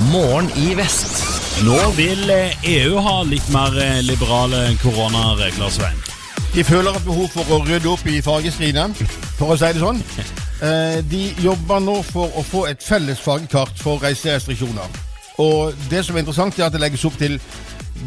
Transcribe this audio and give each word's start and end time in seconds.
Morgen 0.00 0.50
i 0.56 0.74
vest. 0.76 1.22
Nå 1.64 1.76
vil 1.96 2.28
eh, 2.30 2.52
EU 2.68 2.98
ha 3.00 3.14
litt 3.24 3.46
mer 3.48 3.72
eh, 3.80 4.02
liberale 4.04 4.74
koronaregler, 4.82 5.70
Svein. 5.72 5.96
De 6.52 6.64
føler 6.64 6.92
et 6.92 7.06
behov 7.06 7.30
for 7.32 7.48
å 7.56 7.62
rydde 7.64 7.88
opp 7.88 8.04
i 8.08 8.18
fargestriene, 8.24 8.90
for 9.38 9.54
å 9.54 9.56
si 9.60 9.72
det 9.72 9.82
sånn. 9.84 10.02
Eh, 10.56 11.02
De 11.04 11.34
jobber 11.44 11.82
nå 11.84 11.98
for 12.00 12.32
å 12.32 12.40
få 12.40 12.62
et 12.70 12.80
felles 12.80 13.18
fargekart 13.20 13.76
for 13.76 14.00
reiserestriksjoner. 14.00 14.94
Og 15.44 15.76
det 15.90 16.00
som 16.06 16.16
er 16.16 16.22
interessant, 16.22 16.56
er 16.56 16.70
at 16.70 16.72
det 16.72 16.80
legges 16.80 17.04
opp 17.04 17.18
til 17.20 17.34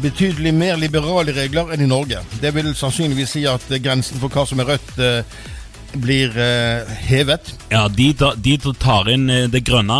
betydelig 0.02 0.50
mer 0.58 0.74
liberale 0.82 1.30
regler 1.36 1.70
enn 1.70 1.84
i 1.84 1.86
Norge. 1.86 2.18
Det 2.42 2.50
vil 2.56 2.72
sannsynligvis 2.74 3.36
si 3.36 3.44
at 3.46 3.70
grensen 3.84 4.18
for 4.18 4.34
hva 4.34 4.42
som 4.50 4.64
er 4.64 4.72
rødt, 4.72 4.98
blir 5.92 6.34
uh, 6.36 6.90
hevet. 7.08 7.54
Ja, 7.70 7.88
de, 7.88 8.12
de 8.36 8.56
tar 8.78 9.10
inn 9.10 9.30
eh, 9.30 9.48
det 9.50 9.64
grønne, 9.66 9.98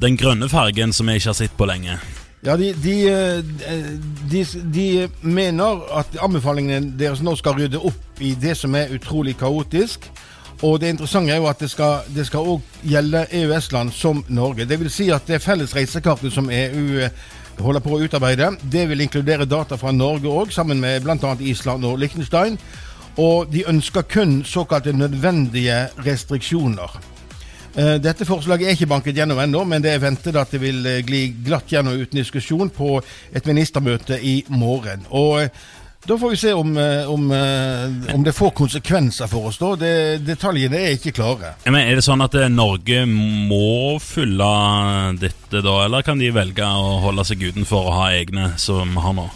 den 0.00 0.16
grønne 0.18 0.48
fargen 0.48 0.92
som 0.92 1.08
jeg 1.08 1.22
ikke 1.22 1.30
har 1.32 1.38
sett 1.38 1.56
på 1.58 1.68
lenge. 1.68 1.98
Ja, 2.46 2.54
de, 2.56 2.70
de, 2.72 2.94
eh, 3.10 3.88
de, 4.30 4.44
de 4.74 5.08
mener 5.26 5.82
at 5.98 6.14
anbefalingene 6.22 6.94
deres 6.98 7.22
nå 7.24 7.34
skal 7.38 7.58
rydde 7.58 7.80
opp 7.82 8.22
i 8.22 8.34
det 8.38 8.54
som 8.60 8.76
er 8.78 8.94
utrolig 8.94 9.34
kaotisk. 9.40 10.06
Og 10.62 10.80
det 10.82 10.90
interessante 10.90 11.34
er 11.34 11.38
jo 11.38 11.50
at 11.50 11.60
det 11.62 11.70
skal, 11.70 12.06
det 12.14 12.26
skal 12.26 12.46
også 12.54 12.86
gjelde 12.90 13.26
EØS-land 13.30 13.92
som 13.94 14.24
Norge. 14.28 14.66
Det 14.66 14.78
vil 14.80 14.90
si 14.90 15.10
at 15.14 15.26
det 15.26 15.42
felles 15.42 15.74
reisekartet 15.74 16.34
som 16.34 16.50
EU 16.50 17.06
holder 17.62 17.82
på 17.82 17.94
å 17.94 18.00
utarbeide, 18.02 18.52
det 18.62 18.84
vil 18.90 19.02
inkludere 19.02 19.46
data 19.48 19.78
fra 19.78 19.92
Norge 19.94 20.30
òg, 20.30 20.52
sammen 20.54 20.80
med 20.82 21.02
bl.a. 21.02 21.34
Island 21.40 21.86
og 21.86 21.98
Liechtenstein. 21.98 22.58
Og 23.18 23.48
de 23.50 23.64
ønsker 23.66 24.06
kun 24.06 24.42
såkalte 24.46 24.92
nødvendige 24.94 25.88
restriksjoner. 26.06 27.00
Eh, 27.78 27.96
Dette 28.02 28.26
forslaget 28.26 28.66
er 28.68 28.76
ikke 28.76 28.90
banket 28.90 29.18
gjennom 29.18 29.38
ennå, 29.42 29.64
men 29.68 29.82
det 29.82 29.92
er 29.92 30.02
ventet 30.02 30.36
at 30.38 30.50
det 30.54 30.60
vil 30.62 30.86
eh, 30.86 31.02
gli 31.06 31.28
glatt 31.46 31.70
gjennom 31.70 31.98
uten 31.98 32.18
diskusjon 32.18 32.70
på 32.74 32.96
et 33.34 33.46
ministermøte 33.46 34.18
i 34.22 34.40
morgen. 34.50 35.04
Og 35.14 35.42
eh, 35.44 35.66
da 36.08 36.16
får 36.16 36.30
vi 36.30 36.38
se 36.40 36.52
om, 36.54 36.76
om, 37.10 37.24
om 38.14 38.22
det 38.24 38.32
får 38.32 38.52
konsekvenser 38.56 39.26
for 39.28 39.50
oss. 39.50 39.58
da. 39.58 39.72
Det, 39.76 39.90
detaljene 40.24 40.78
er 40.78 40.94
ikke 40.94 41.12
klare. 41.18 41.50
Men 41.66 41.82
er 41.82 41.98
det 41.98 42.04
sånn 42.06 42.22
at 42.24 42.36
Norge 42.54 43.02
må 43.10 43.98
fylle 44.00 44.46
dette 45.18 45.60
da, 45.60 45.74
eller 45.84 46.06
kan 46.06 46.22
de 46.22 46.30
velge 46.32 46.64
å 46.64 46.94
holde 47.02 47.26
seg 47.28 47.42
utenfor 47.50 47.90
og 47.90 47.98
ha 47.98 48.06
egne 48.14 48.52
som 48.62 48.94
har 49.02 49.18
nå? 49.18 49.26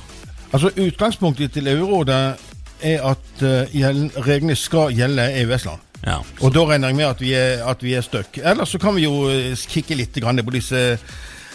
Altså 0.53 0.71
Utgangspunktet 0.87 1.53
til 1.59 1.69
Eurorådet 1.75 2.52
er 2.83 3.03
at 3.13 3.43
uh, 3.43 3.81
reglene 4.27 4.57
skal 4.59 4.93
gjelde 4.97 5.29
EØS-land. 5.41 5.89
Ja. 6.03 6.19
Og 6.43 6.55
da 6.55 6.65
regner 6.67 6.91
jeg 6.91 6.99
med 6.99 7.07
at 7.07 7.21
vi 7.23 7.33
er, 7.39 7.63
at 7.69 7.83
vi 7.83 7.95
er 7.95 8.03
stuck. 8.03 8.39
Ellers 8.43 8.75
så 8.75 8.79
kan 8.83 8.97
vi 8.97 9.05
jo 9.05 9.29
eh, 9.31 9.55
kikke 9.55 9.95
litt 9.95 10.19
grann 10.19 10.43
på 10.43 10.55
disse, 10.55 10.81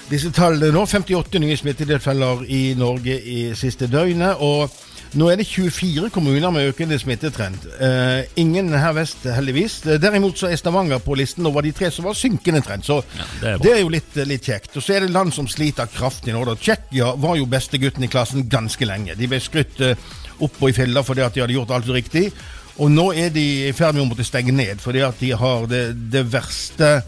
disse 0.08 0.31
tallene 0.31 0.72
nå. 0.72 0.86
58 0.88 1.42
nye 1.44 1.58
smittetilfeller 1.59 2.45
i 2.48 2.61
Norge 2.80 3.17
i 3.20 3.39
siste 3.59 3.89
døgnet. 3.92 4.39
Og 4.39 4.72
nå 5.16 5.30
er 5.32 5.40
det 5.40 5.48
24 5.48 6.10
kommuner 6.14 6.52
med 6.52 6.68
økende 6.72 6.98
smittetrend. 7.00 7.64
Uh, 7.80 8.26
ingen 8.40 8.74
her 8.76 8.96
vest, 8.98 9.24
heldigvis. 9.24 9.80
Derimot 10.02 10.40
så 10.40 10.52
er 10.52 10.60
Stavanger 10.60 11.00
på 11.04 11.16
listen 11.20 11.48
over 11.48 11.64
de 11.64 11.72
tre 11.76 11.92
som 11.94 12.10
var 12.10 12.18
synkende 12.18 12.62
trend. 12.66 12.84
Så 12.84 13.00
Ja, 13.18 13.28
det 13.42 13.50
er 13.50 13.64
det 13.64 13.74
er 13.74 13.82
jo 13.82 13.90
litt, 13.94 14.20
litt 14.28 14.48
kjekt. 14.50 14.76
Og 14.76 14.84
så 14.84 14.98
er 14.98 15.06
det 15.06 15.16
land 15.16 15.34
som 15.34 15.48
sliter 15.48 15.88
kraftig 15.92 16.36
nå. 16.36 16.44
da. 16.46 16.56
Tsjekkia 16.56 17.14
var 17.16 17.38
jo 17.40 17.46
bestegutten 17.46 18.04
i 18.04 18.12
klassen 18.12 18.50
ganske 18.50 18.86
lenge. 18.86 19.16
De 19.16 19.28
ble 19.28 19.40
skrytt 19.40 19.82
uh, 19.82 19.96
opp 20.44 20.62
og 20.62 20.70
i 20.70 20.76
filla 20.76 21.04
fordi 21.04 21.24
at 21.26 21.36
de 21.36 21.46
hadde 21.46 21.56
gjort 21.56 21.76
alt 21.78 21.92
riktig. 21.94 22.32
Og 22.78 22.92
nå 22.94 23.10
er 23.18 23.32
de 23.34 23.46
i 23.70 23.74
ferd 23.74 23.96
med 23.96 24.06
å 24.06 24.10
måtte 24.12 24.26
stenge 24.28 24.54
ned 24.54 24.82
fordi 24.84 25.02
at 25.06 25.18
de 25.22 25.32
har 25.34 25.70
det, 25.72 25.86
det 26.14 26.28
verste 26.30 27.00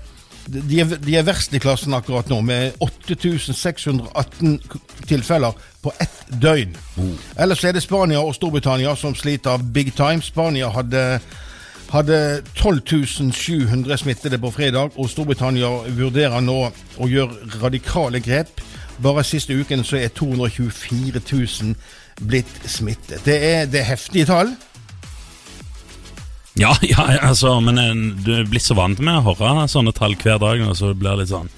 de 0.49 0.79
er, 0.81 0.95
de 0.97 1.17
er 1.17 1.25
verst 1.27 1.53
i 1.53 1.61
klassen 1.61 1.93
akkurat 1.93 2.29
nå, 2.31 2.39
med 2.45 2.79
8618 2.83 4.57
tilfeller 5.09 5.57
på 5.83 5.93
ett 6.01 6.23
døgn. 6.41 6.73
Ellers 7.39 7.63
er 7.63 7.75
det 7.75 7.83
Spania 7.85 8.21
og 8.23 8.35
Storbritannia 8.35 8.95
som 8.99 9.15
sliter 9.15 9.61
big 9.73 9.93
time. 9.97 10.21
Spania 10.25 10.71
hadde 10.73 11.19
hadde 11.89 12.41
12.700 12.57 13.97
smittede 13.97 14.37
på 14.37 14.51
fredag, 14.53 14.93
og 14.95 15.09
Storbritannia 15.09 15.69
vurderer 15.97 16.41
nå 16.45 16.59
å 16.69 17.07
gjøre 17.09 17.61
radikale 17.63 18.21
grep. 18.21 18.61
Bare 19.01 19.23
siste 19.25 19.55
uken 19.55 19.83
så 19.87 19.97
er 19.97 20.13
224 20.13 21.21
000 21.31 21.73
blitt 22.29 22.69
smittet. 22.69 23.23
Det 23.25 23.37
er, 23.39 23.65
det 23.65 23.81
er 23.81 23.93
heftige 23.93 24.27
tall. 24.29 24.53
Ja, 26.59 26.73
ja, 26.83 27.05
altså, 27.29 27.55
men 27.63 27.79
en, 27.79 28.01
du 28.25 28.33
er 28.35 28.49
blitt 28.49 28.65
så 28.65 28.75
vant 28.77 28.99
med 28.99 29.21
å 29.21 29.33
høre 29.33 29.67
sånne 29.71 29.93
tall 29.95 30.17
hver 30.19 30.41
dag, 30.41 30.63
og 30.67 30.75
så 30.77 30.91
blir 30.93 31.13
det 31.13 31.23
litt 31.23 31.31
sånn. 31.31 31.51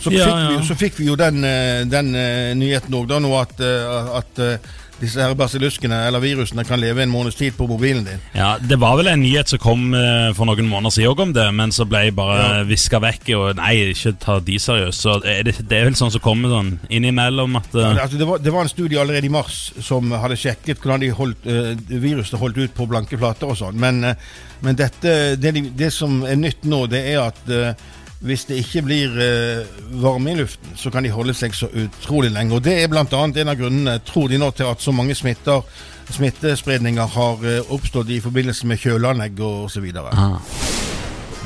Så, 0.00 0.12
Ja, 0.12 0.26
fikk, 0.26 0.36
Vi, 0.50 0.66
så 0.68 0.76
fikk 0.80 0.98
vi 1.00 1.08
jo 1.10 1.16
den, 1.20 1.42
eh, 1.44 1.82
den 1.88 2.14
eh, 2.16 2.52
nyheten 2.56 2.94
òg, 2.96 3.12
nå 3.20 3.32
at, 3.36 3.58
eh, 3.60 4.12
at 4.20 4.40
eh, 4.40 4.70
disse 5.00 5.20
her 5.22 5.34
basilluskene, 5.38 5.96
eller 6.06 6.20
virusene, 6.22 6.64
kan 6.68 6.80
leve 6.80 7.02
en 7.02 7.10
måneds 7.12 7.36
tid 7.38 7.56
på 7.56 7.66
mobilen 7.70 8.04
din. 8.04 8.20
Ja, 8.36 8.56
Det 8.60 8.78
var 8.80 8.96
vel 9.00 9.08
en 9.08 9.22
nyhet 9.22 9.48
som 9.48 9.58
kom 9.62 9.94
eh, 9.94 10.30
for 10.36 10.48
noen 10.48 10.68
måneder 10.68 10.94
siden 10.94 11.24
om 11.24 11.32
det, 11.36 11.46
men 11.54 11.72
så 11.72 11.86
ble 11.88 12.04
jeg 12.06 12.16
bare 12.18 12.38
Ja. 12.40 12.62
viska 12.68 13.00
vekk. 13.00 13.30
Og 13.36 13.56
nei, 13.56 13.72
ikke 13.94 14.12
ta 14.20 14.38
de 14.40 14.58
seriøst. 14.58 15.00
Så 15.00 15.18
det, 15.22 15.56
det 15.68 15.78
er 15.78 15.84
vel 15.88 15.96
sånn 15.98 16.12
som 16.12 16.20
kommer 16.24 16.52
sånn 16.52 16.72
innimellom 16.90 17.56
at 17.60 17.72
ja, 17.74 17.94
Altså, 18.04 18.18
det, 18.20 18.26
var, 18.28 18.38
det 18.38 18.52
var 18.52 18.62
en 18.62 18.72
studie 18.72 19.00
allerede 19.00 19.26
i 19.26 19.32
mars 19.32 19.72
som 19.80 20.10
hadde 20.12 20.36
sjekket 20.40 20.80
hvordan 20.80 21.00
de 21.00 21.10
holdt, 21.16 21.46
uh, 21.46 21.72
viruset 21.88 22.38
holdt 22.40 22.58
ut 22.58 22.74
på 22.76 22.86
blanke 22.90 23.18
flater 23.20 23.50
og 23.50 23.58
sånn. 23.60 23.76
Men, 23.80 24.04
uh, 24.04 24.14
men 24.60 24.76
dette, 24.76 25.36
det, 25.40 25.54
det 25.76 25.92
som 25.94 26.20
er 26.28 26.36
nytt 26.36 26.64
nå, 26.68 26.84
det 26.92 27.00
er 27.14 27.22
at 27.22 27.48
eh, 27.48 27.72
hvis 28.20 28.44
det 28.44 28.58
ikke 28.60 28.82
blir 28.84 29.14
eh, 29.16 29.68
varme 30.02 30.34
i 30.34 30.40
luften, 30.42 30.74
så 30.76 30.90
kan 30.92 31.04
de 31.04 31.12
holde 31.12 31.34
seg 31.34 31.54
så 31.56 31.70
utrolig 31.72 32.30
lenge. 32.34 32.58
Og 32.58 32.64
det 32.64 32.76
er 32.82 32.90
bl.a. 32.92 33.04
en 33.04 33.52
av 33.52 33.56
grunnene, 33.56 33.96
tror 34.04 34.28
de 34.28 34.40
nå, 34.40 34.50
til 34.52 34.68
at 34.68 34.82
så 34.84 34.92
mange 34.92 35.16
smitter, 35.16 35.64
smittespredninger 36.12 37.14
har 37.16 37.46
eh, 37.48 37.72
oppstått 37.72 38.12
i 38.12 38.20
forbindelse 38.20 38.68
med 38.68 38.82
kjøleanlegg 38.82 39.40
osv. 39.40 39.88
ah. 40.12 40.36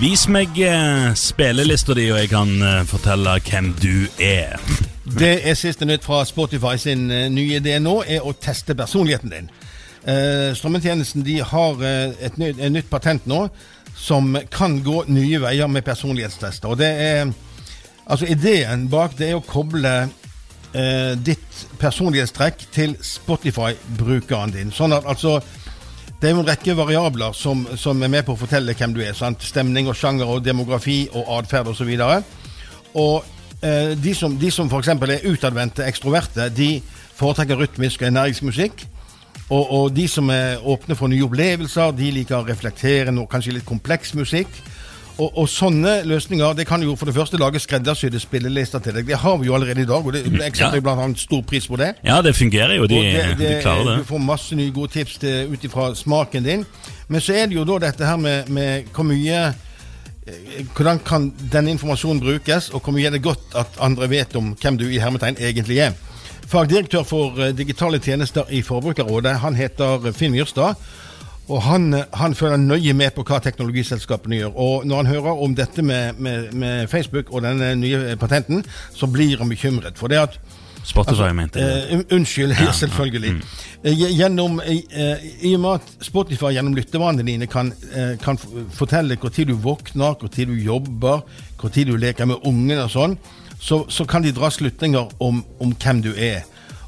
Vis 0.00 0.24
meg 0.26 0.58
eh, 0.58 1.12
spillelista 1.14 1.94
di, 1.94 2.08
og 2.10 2.18
jeg 2.18 2.32
kan 2.32 2.50
eh, 2.58 2.80
fortelle 2.90 3.36
hvem 3.46 3.70
du 3.78 4.08
er. 4.18 4.58
Det 5.04 5.36
er 5.46 5.54
siste 5.54 5.86
nytt 5.86 6.02
fra 6.02 6.24
Spotify 6.26 6.74
sin 6.80 7.06
eh, 7.12 7.28
nye 7.30 7.60
idé 7.60 7.78
nå, 7.78 8.00
er 8.02 8.26
å 8.26 8.34
teste 8.34 8.74
personligheten 8.74 9.30
din. 9.30 9.52
Eh, 10.04 10.50
Strømmetjenesten 10.58 11.22
de 11.24 11.38
har 11.46 11.86
eh, 11.86 12.18
et, 12.26 12.34
nytt, 12.42 12.58
et 12.58 12.74
nytt 12.74 12.90
patent 12.90 13.30
nå 13.30 13.44
som 13.96 14.34
kan 14.50 14.80
gå 14.84 15.04
nye 15.08 15.40
veier 15.42 15.70
med 15.70 15.86
personlighetstester. 15.86 16.68
Og 16.70 16.80
det 16.82 16.92
er 17.08 17.32
Altså, 18.04 18.26
ideen 18.28 18.88
bak 18.92 19.14
det 19.16 19.30
er 19.30 19.38
å 19.38 19.44
koble 19.48 19.90
eh, 20.76 21.12
ditt 21.16 21.60
personlighetstrekk 21.80 22.66
til 22.74 22.96
Spotify-brukeren 23.00 24.52
din. 24.52 24.72
Sånn 24.74 24.92
at 24.92 25.08
altså 25.08 25.38
det 26.20 26.30
er 26.30 26.34
jo 26.34 26.42
en 26.42 26.48
rekke 26.48 26.74
variabler 26.76 27.32
som, 27.36 27.64
som 27.76 28.02
er 28.04 28.12
med 28.12 28.26
på 28.26 28.32
å 28.36 28.40
fortelle 28.40 28.74
hvem 28.76 28.94
du 28.96 29.00
er. 29.04 29.16
Sant? 29.16 29.42
Stemning 29.44 29.88
og 29.88 29.96
sjanger 29.98 30.30
og 30.30 30.44
demografi 30.44 31.06
og 31.12 31.30
atferd 31.38 31.72
osv. 31.72 31.90
Og 33.00 33.24
eh, 33.64 33.94
de 33.96 34.14
som, 34.16 34.36
de 34.40 34.52
som 34.52 34.68
f.eks. 34.68 34.92
er 34.94 35.26
utadvendte 35.32 35.88
ekstroverte, 35.88 36.50
de 36.54 36.78
foretrekker 37.18 37.60
rytmisk 37.60 38.04
og 38.04 38.12
energisk 38.12 38.46
musikk. 38.48 38.86
Og, 39.54 39.64
og 39.70 39.90
de 39.94 40.06
som 40.10 40.30
er 40.34 40.62
åpne 40.66 40.96
for 40.98 41.12
nye 41.12 41.24
opplevelser, 41.26 41.92
de 41.94 42.10
liker 42.16 42.48
reflekterende 42.48 43.22
og 43.22 43.30
kanskje 43.30 43.58
litt 43.58 43.68
kompleks 43.68 44.14
musikk. 44.18 44.50
Og, 45.14 45.28
og 45.38 45.44
sånne 45.46 46.00
løsninger 46.10 46.56
det 46.58 46.64
kan 46.66 46.82
jo 46.82 46.96
for 46.98 47.06
det 47.06 47.14
første 47.14 47.38
lage 47.38 47.60
skreddersydde 47.62 48.18
spillelister 48.18 48.82
til 48.82 48.96
deg. 48.96 49.06
Det 49.06 49.20
har 49.22 49.36
vi 49.38 49.46
jo 49.46 49.54
allerede 49.54 49.84
i 49.84 49.86
dag, 49.86 50.02
og 50.02 50.16
det, 50.16 50.24
jeg 50.26 50.56
setter 50.56 50.80
jo 50.80 50.86
blant 50.88 51.04
annet 51.04 51.22
stor 51.22 51.44
pris 51.46 51.68
på 51.70 51.78
det. 51.78 51.92
Ja, 52.02 52.18
det 52.24 52.34
fungerer 52.34 52.74
jo. 52.80 52.88
De, 52.90 52.98
det, 52.98 53.20
det, 53.38 53.52
de 53.52 53.60
klarer 53.62 53.86
det. 53.92 53.98
Du 54.02 54.08
får 54.08 54.24
masse 54.24 54.58
nye 54.58 54.74
gode 54.74 54.90
tips 54.96 55.20
ut 55.22 55.68
ifra 55.68 55.92
smaken 55.94 56.48
din. 56.48 56.64
Men 57.06 57.22
så 57.22 57.36
er 57.38 57.46
det 57.46 57.60
jo 57.60 57.66
da 57.68 57.78
dette 57.86 58.08
her 58.08 58.18
med, 58.18 58.50
med 58.50 58.90
hvor 58.94 59.06
mye 59.06 59.44
eh, 59.52 60.64
Hvordan 60.74 60.98
kan 61.06 61.28
denne 61.52 61.70
informasjonen 61.76 62.22
brukes, 62.24 62.72
og 62.74 62.82
hvor 62.82 62.96
mye 62.96 63.06
er 63.06 63.14
det 63.14 63.22
godt 63.22 63.54
at 63.60 63.78
andre 63.84 64.10
vet 64.10 64.34
om 64.40 64.54
hvem 64.58 64.80
du 64.80 64.88
i 64.88 64.98
hermetegn 64.98 65.38
egentlig 65.38 65.78
er. 65.84 65.94
Fagdirektør 66.50 67.02
for 67.08 67.38
eh, 67.40 67.52
digitale 67.56 67.98
tjenester 68.02 68.50
i 68.52 68.62
Forbrukerrådet, 68.62 69.38
han 69.42 69.54
heter 69.58 70.10
Finn 70.16 70.32
Myrstad. 70.34 70.74
Og 71.48 71.62
han, 71.62 71.90
eh, 71.94 72.04
han 72.20 72.34
følger 72.34 72.56
nøye 72.60 72.94
med 72.96 73.14
på 73.16 73.24
hva 73.28 73.40
teknologiselskapene 73.44 74.38
gjør. 74.42 74.52
Og 74.56 74.86
når 74.88 75.02
han 75.02 75.12
hører 75.12 75.42
om 75.44 75.54
dette 75.56 75.82
med, 75.84 76.18
med, 76.18 76.52
med 76.52 76.88
Facebook 76.92 77.32
og 77.32 77.42
denne 77.44 77.74
nye 77.80 78.16
patenten, 78.20 78.64
så 78.96 79.06
blir 79.12 79.38
han 79.40 79.48
bekymret. 79.52 79.98
For 80.00 80.08
det 80.12 80.22
at 80.22 80.38
Spotify 80.84 81.30
mente 81.32 81.60
det. 81.60 81.68
Eh, 81.88 81.98
un- 81.98 82.06
unnskyld, 82.18 82.54
selvfølgelig. 82.82 83.34
Eh, 83.84 84.02
Gjennom, 84.18 84.58
uh, 84.60 85.28
I 85.44 85.54
og 85.56 85.60
med 85.60 85.78
at 85.78 85.94
Spotify 86.04 86.52
gjennom 86.56 86.76
lyttevanene 86.76 87.24
dine 87.24 87.46
kan, 87.48 87.72
eh, 87.92 88.18
kan 88.20 88.36
fortelle 88.72 89.16
når 89.20 89.44
du 89.48 89.54
våkner, 89.64 90.16
når 90.20 90.44
du 90.44 90.54
jobber, 90.64 91.24
når 91.62 91.74
du 91.88 91.96
leker 91.96 92.28
med 92.28 92.44
ungene 92.44 92.84
og 92.84 92.90
sånn, 92.92 93.16
så, 93.64 93.84
så 93.88 94.04
kan 94.04 94.24
de 94.24 94.32
dra 94.36 94.50
slutninger 94.52 95.14
om, 95.24 95.40
om 95.60 95.72
hvem 95.72 96.02
du 96.04 96.12
er. 96.12 96.44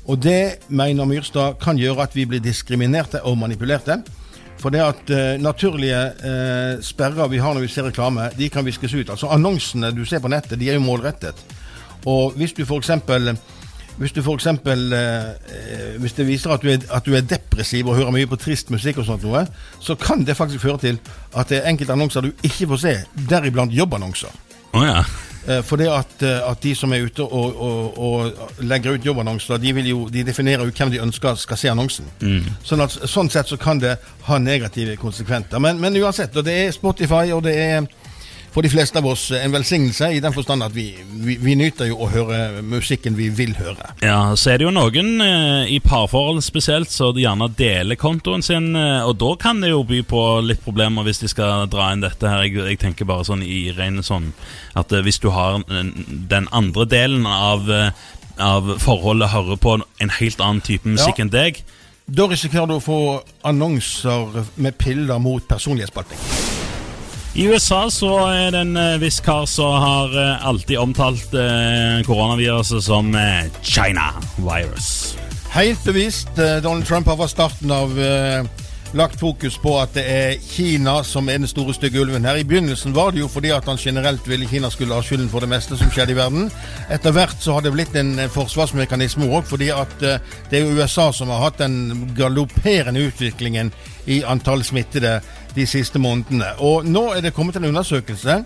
Og 0.06 0.20
det 0.22 0.68
mener 0.68 1.08
Myrstad 1.08 1.56
kan 1.62 1.78
gjøre 1.80 2.04
at 2.04 2.14
vi 2.14 2.26
blir 2.28 2.42
diskriminerte 2.44 3.22
og 3.24 3.38
manipulerte. 3.40 4.02
For 4.60 4.72
det 4.72 4.82
at 4.84 5.10
uh, 5.12 5.42
naturlige 5.42 5.98
uh, 6.20 6.82
sperrer 6.84 7.28
vi 7.32 7.40
har 7.42 7.54
når 7.54 7.66
vi 7.66 7.72
ser 7.72 7.88
reklame, 7.88 8.30
de 8.38 8.48
kan 8.52 8.64
viskes 8.64 8.94
ut. 8.94 9.10
Altså 9.10 9.28
Annonsene 9.32 9.92
du 9.96 10.04
ser 10.04 10.22
på 10.24 10.30
nettet, 10.32 10.58
de 10.60 10.70
er 10.70 10.78
jo 10.78 10.84
målrettet. 10.84 11.40
Og 12.06 12.36
hvis 12.36 12.54
du 12.56 12.62
eksempel 12.76 13.34
hvis 13.96 14.12
du 14.12 14.22
for 14.22 14.36
eksempel, 14.36 14.92
eh, 14.92 15.96
hvis 15.98 16.12
det 16.12 16.26
viser 16.28 16.50
at 16.52 16.62
du, 16.62 16.68
er, 16.68 16.82
at 16.92 17.06
du, 17.06 17.14
er, 17.16 17.20
depressiv 17.24 17.88
og 17.88 17.96
hører 17.96 18.12
mye 18.12 18.28
på 18.28 18.36
trist 18.36 18.70
musikk, 18.70 18.98
og 19.00 19.06
sånt 19.08 19.24
noe, 19.24 19.46
så 19.80 19.96
kan 19.96 20.24
det 20.26 20.36
faktisk 20.36 20.60
føre 20.66 20.78
til 20.82 20.98
at 21.32 21.48
det 21.48 21.62
er 21.62 21.70
enkelte 21.70 21.96
annonser 21.96 22.26
du 22.26 22.34
ikke 22.44 22.68
får 22.74 22.82
se, 22.82 22.92
deriblant 23.30 23.72
jobbannonser. 23.72 24.36
Oh, 24.74 24.84
ja. 24.84 25.00
Eh, 25.48 25.62
for 25.66 25.80
det 25.80 25.88
at, 25.92 26.16
eh, 26.22 26.50
at, 26.50 26.62
de 26.62 26.74
som 26.74 26.92
er 26.92 27.06
ute 27.06 27.24
og, 27.24 27.60
og, 27.62 27.98
og 27.98 28.64
legger 28.64 28.96
ut 28.96 29.06
jobbannonser, 29.06 29.60
de, 29.62 29.74
jo, 29.88 30.06
de, 30.12 30.24
definerer 30.26 30.64
jo 30.64 30.74
hvem 30.74 30.92
de 30.94 31.02
ønsker 31.02 31.38
skal 31.40 31.60
se 31.60 31.70
annonsen. 31.72 32.08
Mm. 32.20 32.50
Sånn, 32.64 32.84
at, 32.84 32.98
sånn 33.10 33.30
sett 33.32 33.52
så 33.52 33.58
kan 33.60 33.80
det 33.82 33.96
ha 34.28 34.38
negative 34.42 34.96
konsekventer. 35.00 35.62
Men, 35.62 35.80
men 35.82 35.96
uansett, 36.02 36.36
og 36.36 36.46
det 36.46 36.58
er 36.64 36.74
Spotify, 36.74 37.30
og 37.36 37.44
det 37.46 37.56
er 37.60 37.88
for 38.56 38.64
de 38.64 38.70
fleste 38.72 38.96
av 38.96 39.04
oss 39.10 39.26
en 39.36 39.52
velsignelse, 39.52 40.08
i 40.16 40.20
den 40.24 40.32
forstand 40.32 40.64
at 40.64 40.72
vi, 40.72 40.86
vi, 41.12 41.34
vi, 41.36 41.54
nyter 41.60 41.90
jo 41.90 41.98
å 42.00 42.06
høre 42.08 42.62
musikken 42.64 43.12
vi 43.18 43.26
vil 43.28 43.52
høre. 43.58 43.90
Ja, 44.00 44.32
Så 44.32 44.54
er 44.54 44.62
det 44.62 44.64
jo 44.64 44.72
noen 44.72 45.20
eh, 45.20 45.68
i 45.74 45.76
parforhold 45.84 46.40
spesielt 46.40 46.88
så 46.88 47.10
de 47.12 47.26
gjerne 47.26 47.50
deler 47.58 48.00
kontoen 48.00 48.40
sin, 48.46 48.70
eh, 48.72 49.04
og 49.04 49.18
da 49.20 49.34
kan 49.42 49.60
det 49.60 49.74
jo 49.74 49.82
by 49.84 50.00
på 50.08 50.22
litt 50.40 50.64
problemer 50.64 51.04
hvis 51.04 51.20
de 51.20 51.28
skal 51.28 51.68
dra 51.68 51.90
inn 51.92 52.00
dette 52.00 52.24
her. 52.32 52.46
Jeg, 52.46 52.56
jeg 52.72 52.80
tenker 52.80 53.08
bare 53.08 53.28
sånn 53.28 53.44
i 53.44 53.66
rene 53.76 54.00
sånn 54.06 54.32
at 54.72 54.88
eh, 54.88 55.04
hvis 55.04 55.20
du 55.20 55.28
har 55.36 55.60
den 55.68 56.48
andre 56.48 56.88
delen 56.88 57.28
av, 57.28 57.68
eh, 57.68 57.90
av 58.40 58.78
forholdet 58.80 59.34
hører 59.36 59.60
på 59.60 59.76
en 59.84 60.16
helt 60.16 60.40
annen 60.40 60.64
type 60.64 60.88
musikk 60.88 61.20
ja. 61.20 61.26
enn 61.26 61.34
deg 61.36 61.60
Da 62.08 62.24
risikerer 62.32 62.72
du 62.72 62.78
å 62.78 62.84
få 62.84 63.00
annonser 63.44 64.46
med 64.56 64.80
piller 64.80 65.20
mot 65.20 65.44
personlighetsspalting. 65.44 66.64
I 67.36 67.44
USA 67.52 67.82
så 67.92 68.14
er 68.32 68.54
det 68.54 68.62
en 68.64 68.78
uh, 68.80 68.94
viss 68.96 69.18
kar 69.20 69.42
som 69.44 69.74
har 69.76 70.14
uh, 70.16 70.46
alltid 70.48 70.78
omtalt 70.80 71.34
uh, 71.36 72.00
koronaviruset 72.08 72.80
som 72.86 73.10
China 73.60 74.06
virus. 74.40 75.18
Helt 75.52 75.84
bevisst. 75.84 76.32
Donald 76.64 76.86
Trump 76.88 77.06
har 77.06 77.16
fra 77.16 77.28
starten 77.28 77.70
av 77.72 77.92
lagt 78.96 79.20
fokus 79.20 79.56
på 79.60 79.74
at 79.80 79.92
det 79.96 80.04
er 80.04 80.40
Kina 80.40 80.98
som 81.04 81.28
er 81.28 81.40
den 81.40 81.48
store 81.48 81.74
stygge 81.76 82.00
ulven 82.00 82.24
her. 82.24 82.40
I 82.40 82.44
begynnelsen 82.44 82.96
var 82.96 83.12
det 83.12 83.22
jo 83.22 83.28
fordi 83.28 83.52
at 83.52 83.68
han 83.68 83.80
generelt 83.80 84.28
ville 84.28 84.48
Kina 84.48 84.70
skulle 84.72 84.96
ha 84.96 85.04
skylden 85.04 85.28
for 85.32 85.44
det 85.44 85.52
meste 85.52 85.76
som 85.76 85.92
skjedde 85.92 86.12
i 86.12 86.18
verden. 86.18 86.50
Etter 86.92 87.16
hvert 87.16 87.40
så 87.40 87.56
har 87.56 87.64
det 87.64 87.72
blitt 87.76 87.96
en 87.96 88.16
forsvarsmekanisme 88.32 89.28
òg, 89.28 89.48
fordi 89.48 89.72
at 89.76 89.96
det 90.00 90.60
er 90.60 90.76
USA 90.76 91.08
som 91.12 91.32
har 91.32 91.48
hatt 91.48 91.60
den 91.60 92.12
galopperende 92.16 93.08
utviklingen 93.08 93.72
i 94.06 94.22
antall 94.24 94.64
smittede 94.64 95.18
de 95.56 95.66
siste 95.66 95.98
månedene. 95.98 96.52
Og 96.62 96.86
nå 96.86 97.08
er 97.16 97.24
det 97.24 97.34
kommet 97.36 97.56
en 97.56 97.68
undersøkelse 97.70 98.40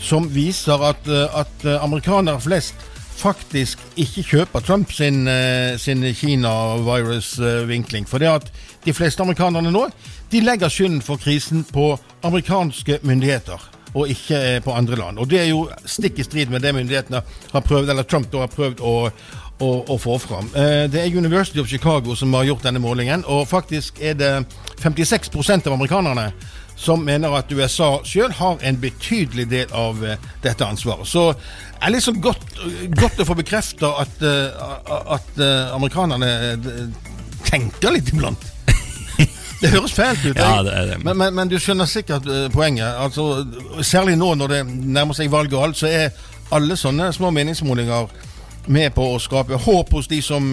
som 0.00 0.28
viser 0.32 0.84
at, 0.90 1.08
eh, 1.08 1.40
at 1.40 1.64
eh, 1.66 1.84
amerikanere 1.84 2.40
flest 2.40 2.74
faktisk 3.18 3.80
ikke 3.98 4.22
kjøper 4.22 4.62
Trump 4.62 4.92
sin, 4.94 5.26
eh, 5.28 5.76
sin 5.78 6.04
Kina-virus-vinkling. 6.14 8.06
For 8.06 8.18
det 8.18 8.28
at 8.28 8.52
de 8.84 8.94
fleste 8.94 9.22
amerikanerne 9.22 9.72
nå 9.74 9.88
de 10.30 10.40
legger 10.44 10.68
skylden 10.68 11.02
for 11.02 11.16
krisen 11.16 11.64
på 11.64 11.98
amerikanske 12.22 13.00
myndigheter 13.02 13.58
og 13.94 14.10
ikke 14.12 14.60
på 14.64 14.72
andre 14.72 14.96
land. 14.96 15.18
Og 15.18 15.28
Det 15.30 15.40
er 15.40 15.48
jo 15.48 15.68
stikk 15.86 16.18
i 16.18 16.22
strid 16.22 16.50
med 16.52 16.62
det 16.62 16.74
myndighetene 16.74 17.22
har 17.52 17.60
prøvd, 17.60 17.90
eller 17.90 18.02
Trump 18.02 18.32
har 18.32 18.46
prøvd 18.52 18.80
å, 18.80 19.10
å, 19.58 19.70
å 19.90 19.98
få 19.98 20.18
fram. 20.22 20.48
Det 20.54 21.00
er 21.00 21.16
University 21.16 21.58
of 21.60 21.68
Chicago 21.70 22.14
som 22.16 22.34
har 22.36 22.46
gjort 22.46 22.66
denne 22.68 22.82
målingen, 22.82 23.24
og 23.26 23.48
faktisk 23.50 23.98
er 23.98 24.14
det 24.18 24.32
56% 24.82 25.66
av 25.66 25.74
amerikanerne 25.74 26.30
som 26.78 27.02
mener 27.04 27.34
at 27.34 27.50
USA 27.52 27.88
sjøl 28.06 28.32
har 28.38 28.60
en 28.62 28.76
betydelig 28.80 29.48
del 29.50 29.72
av 29.74 29.98
uh, 30.04 30.14
dette 30.44 30.66
ansvaret. 30.66 31.08
Så 31.10 31.32
det 31.32 31.88
er 31.88 31.94
liksom 31.96 32.20
godt, 32.22 32.44
godt 32.94 33.18
å 33.18 33.26
få 33.26 33.34
bekrefta 33.38 33.90
at, 34.04 34.22
uh, 34.22 35.10
at 35.16 35.42
amerikanerne 35.74 36.30
tenker 37.48 37.94
litt 37.94 38.14
iblant. 38.14 38.46
Det 39.58 39.72
høres 39.72 39.90
fælt 39.90 40.22
ut, 40.22 40.38
ja, 40.38 40.60
det 40.62 40.74
det. 40.86 40.96
Men, 41.02 41.16
men, 41.18 41.32
men, 41.34 41.48
du 41.50 41.56
skjønner 41.58 41.88
sikkert 41.90 42.28
poenget. 42.54 42.92
Altså, 42.94 43.40
særlig 43.82 44.14
nå 44.14 44.28
når 44.38 44.52
det 44.52 44.58
nærmer 44.68 45.18
seg 45.18 45.32
valg 45.32 45.50
og 45.56 45.64
alt, 45.64 45.80
så 45.80 45.88
er 45.90 46.12
alle 46.54 46.76
sånne 46.78 47.08
små 47.16 47.32
meningsmålinger 47.34 48.06
med 48.68 48.92
på 48.96 49.04
å 49.14 49.18
skape 49.22 49.58
håp 49.64 49.92
hos 49.96 50.08
de 50.10 50.20
som 50.24 50.52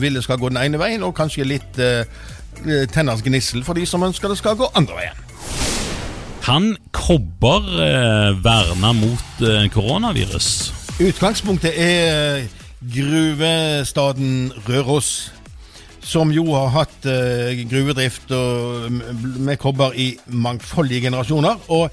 vil 0.00 0.18
det 0.18 0.24
skal 0.24 0.40
gå 0.40 0.48
den 0.52 0.60
ene 0.62 0.80
veien, 0.80 1.04
og 1.04 1.16
kanskje 1.16 1.46
litt 1.48 1.80
tenners 2.94 3.22
gnissel 3.22 3.62
for 3.66 3.78
de 3.78 3.84
som 3.86 4.02
ønsker 4.02 4.32
det 4.32 4.40
skal 4.40 4.58
gå 4.58 4.70
andre 4.78 4.96
veien. 4.98 5.24
Kan 6.48 6.76
kobber 6.96 7.60
uh, 7.76 8.44
verne 8.44 8.92
mot 8.96 9.40
uh, 9.44 9.66
koronavirus? 9.68 10.72
Utgangspunktet 10.96 11.74
er 11.76 12.46
gruvestaden 12.80 14.54
Røros. 14.64 15.32
Som 16.00 16.32
jo 16.32 16.46
har 16.54 16.70
hatt 16.72 17.04
uh, 17.04 17.52
gruvedrift 17.68 18.32
og, 18.32 18.88
med 19.36 19.60
kobber 19.60 19.92
i 19.92 20.14
mangfoldige 20.26 21.10
generasjoner. 21.10 21.60
Og 21.68 21.92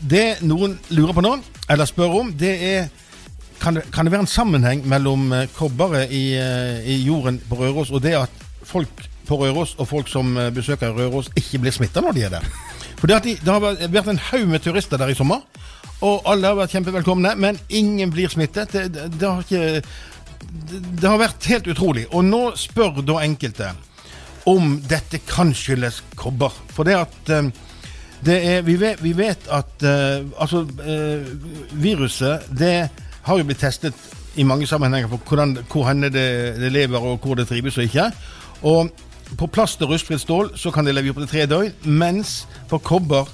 det 0.00 0.40
noen 0.48 0.78
lurer 0.88 1.12
på 1.18 1.26
nå, 1.26 1.34
eller 1.68 1.84
spør 1.90 2.16
om, 2.22 2.32
det 2.32 2.54
er 2.70 2.88
kan 3.60 3.76
det, 3.76 3.84
kan 3.92 4.06
det 4.06 4.12
være 4.14 4.24
en 4.24 4.30
sammenheng 4.30 4.82
mellom 4.88 5.30
kobberet 5.56 6.12
i, 6.12 6.24
i, 6.36 6.96
jorden 7.04 7.40
på 7.48 7.60
Røros 7.60 7.92
og 7.92 8.02
det 8.04 8.14
at 8.18 8.44
folk 8.66 9.06
på 9.28 9.38
Røros 9.42 9.76
og 9.78 9.88
folk 9.88 10.08
som 10.10 10.34
besøker 10.54 10.94
Røros, 10.96 11.28
ikke 11.36 11.60
blir 11.62 11.74
smitta 11.74 12.02
når 12.02 12.16
de 12.16 12.24
er 12.26 12.32
der? 12.38 12.46
For 13.00 13.08
det, 13.08 13.20
de, 13.24 13.36
det 13.40 13.52
har 13.52 13.92
vært 13.92 14.10
en 14.12 14.22
haug 14.30 14.48
med 14.50 14.64
turister 14.64 15.00
der 15.00 15.12
i 15.12 15.16
sommer, 15.16 15.44
og 16.00 16.24
alle 16.28 16.48
har 16.48 16.56
vært 16.56 16.74
kjempevelkomne, 16.74 17.34
men 17.36 17.58
ingen 17.68 18.12
blir 18.12 18.32
smittet. 18.32 18.72
Det, 18.72 19.08
det, 19.18 19.26
har 19.26 19.44
ikke 19.44 19.82
Det 21.00 21.08
har 21.08 21.20
vært 21.20 21.48
helt 21.52 21.68
utrolig. 21.68 22.06
Og 22.16 22.24
nå 22.24 22.42
spør 22.56 23.02
da 23.04 23.20
enkelte 23.24 23.74
om 24.48 24.78
dette 24.88 25.20
kan 25.28 25.52
skyldes 25.56 26.00
kobber. 26.16 26.54
For 26.72 26.88
det 26.88 26.96
at 26.96 27.32
eh, 27.36 27.50
er, 28.24 28.62
vi, 28.64 28.76
vet, 28.80 29.02
vi 29.04 29.12
vet 29.16 29.48
at 29.52 29.84
uh, 29.84 30.24
altså, 30.40 30.64
uh, 30.64 31.28
viruset 31.80 32.48
det 32.56 32.88
har 33.26 33.38
jo 33.38 33.46
blitt 33.48 33.60
testet 33.62 33.94
i 34.38 34.46
mange 34.46 34.66
sammenhenger 34.66 35.10
på 35.10 35.18
hvordan, 35.28 35.56
hvor 35.70 35.88
henne 35.88 36.10
det, 36.12 36.28
det 36.60 36.72
lever, 36.72 36.98
og 36.98 37.18
hvor 37.24 37.38
det 37.38 37.48
trives 37.48 37.78
og 37.78 37.88
ikke. 37.88 38.10
Og 38.62 38.90
på 39.38 39.46
plast 39.50 39.82
og 39.82 39.92
rustfritt 39.92 40.22
stål 40.22 40.54
så 40.58 40.72
kan 40.74 40.86
det 40.86 40.94
leve 40.94 41.12
opp 41.12 41.20
til 41.22 41.30
tre 41.30 41.46
døgn, 41.50 41.74
mens 41.84 42.44
på 42.70 42.78
kobber 42.78 43.28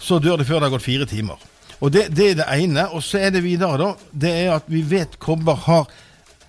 så 0.00 0.18
dør 0.20 0.40
det 0.40 0.48
før 0.48 0.60
det 0.60 0.68
har 0.68 0.76
gått 0.76 0.86
fire 0.86 1.08
timer. 1.08 1.40
Og 1.80 1.92
det, 1.92 2.08
det, 2.16 2.30
er 2.30 2.40
det 2.40 2.48
ene. 2.62 2.86
Og 2.96 3.02
så 3.04 3.20
er 3.24 3.32
det 3.34 3.44
videre, 3.44 3.78
da. 3.80 3.92
Det 4.10 4.32
er 4.44 4.52
at 4.54 4.68
vi 4.70 4.82
vet 4.88 5.18
kobber 5.20 5.58
har 5.66 5.88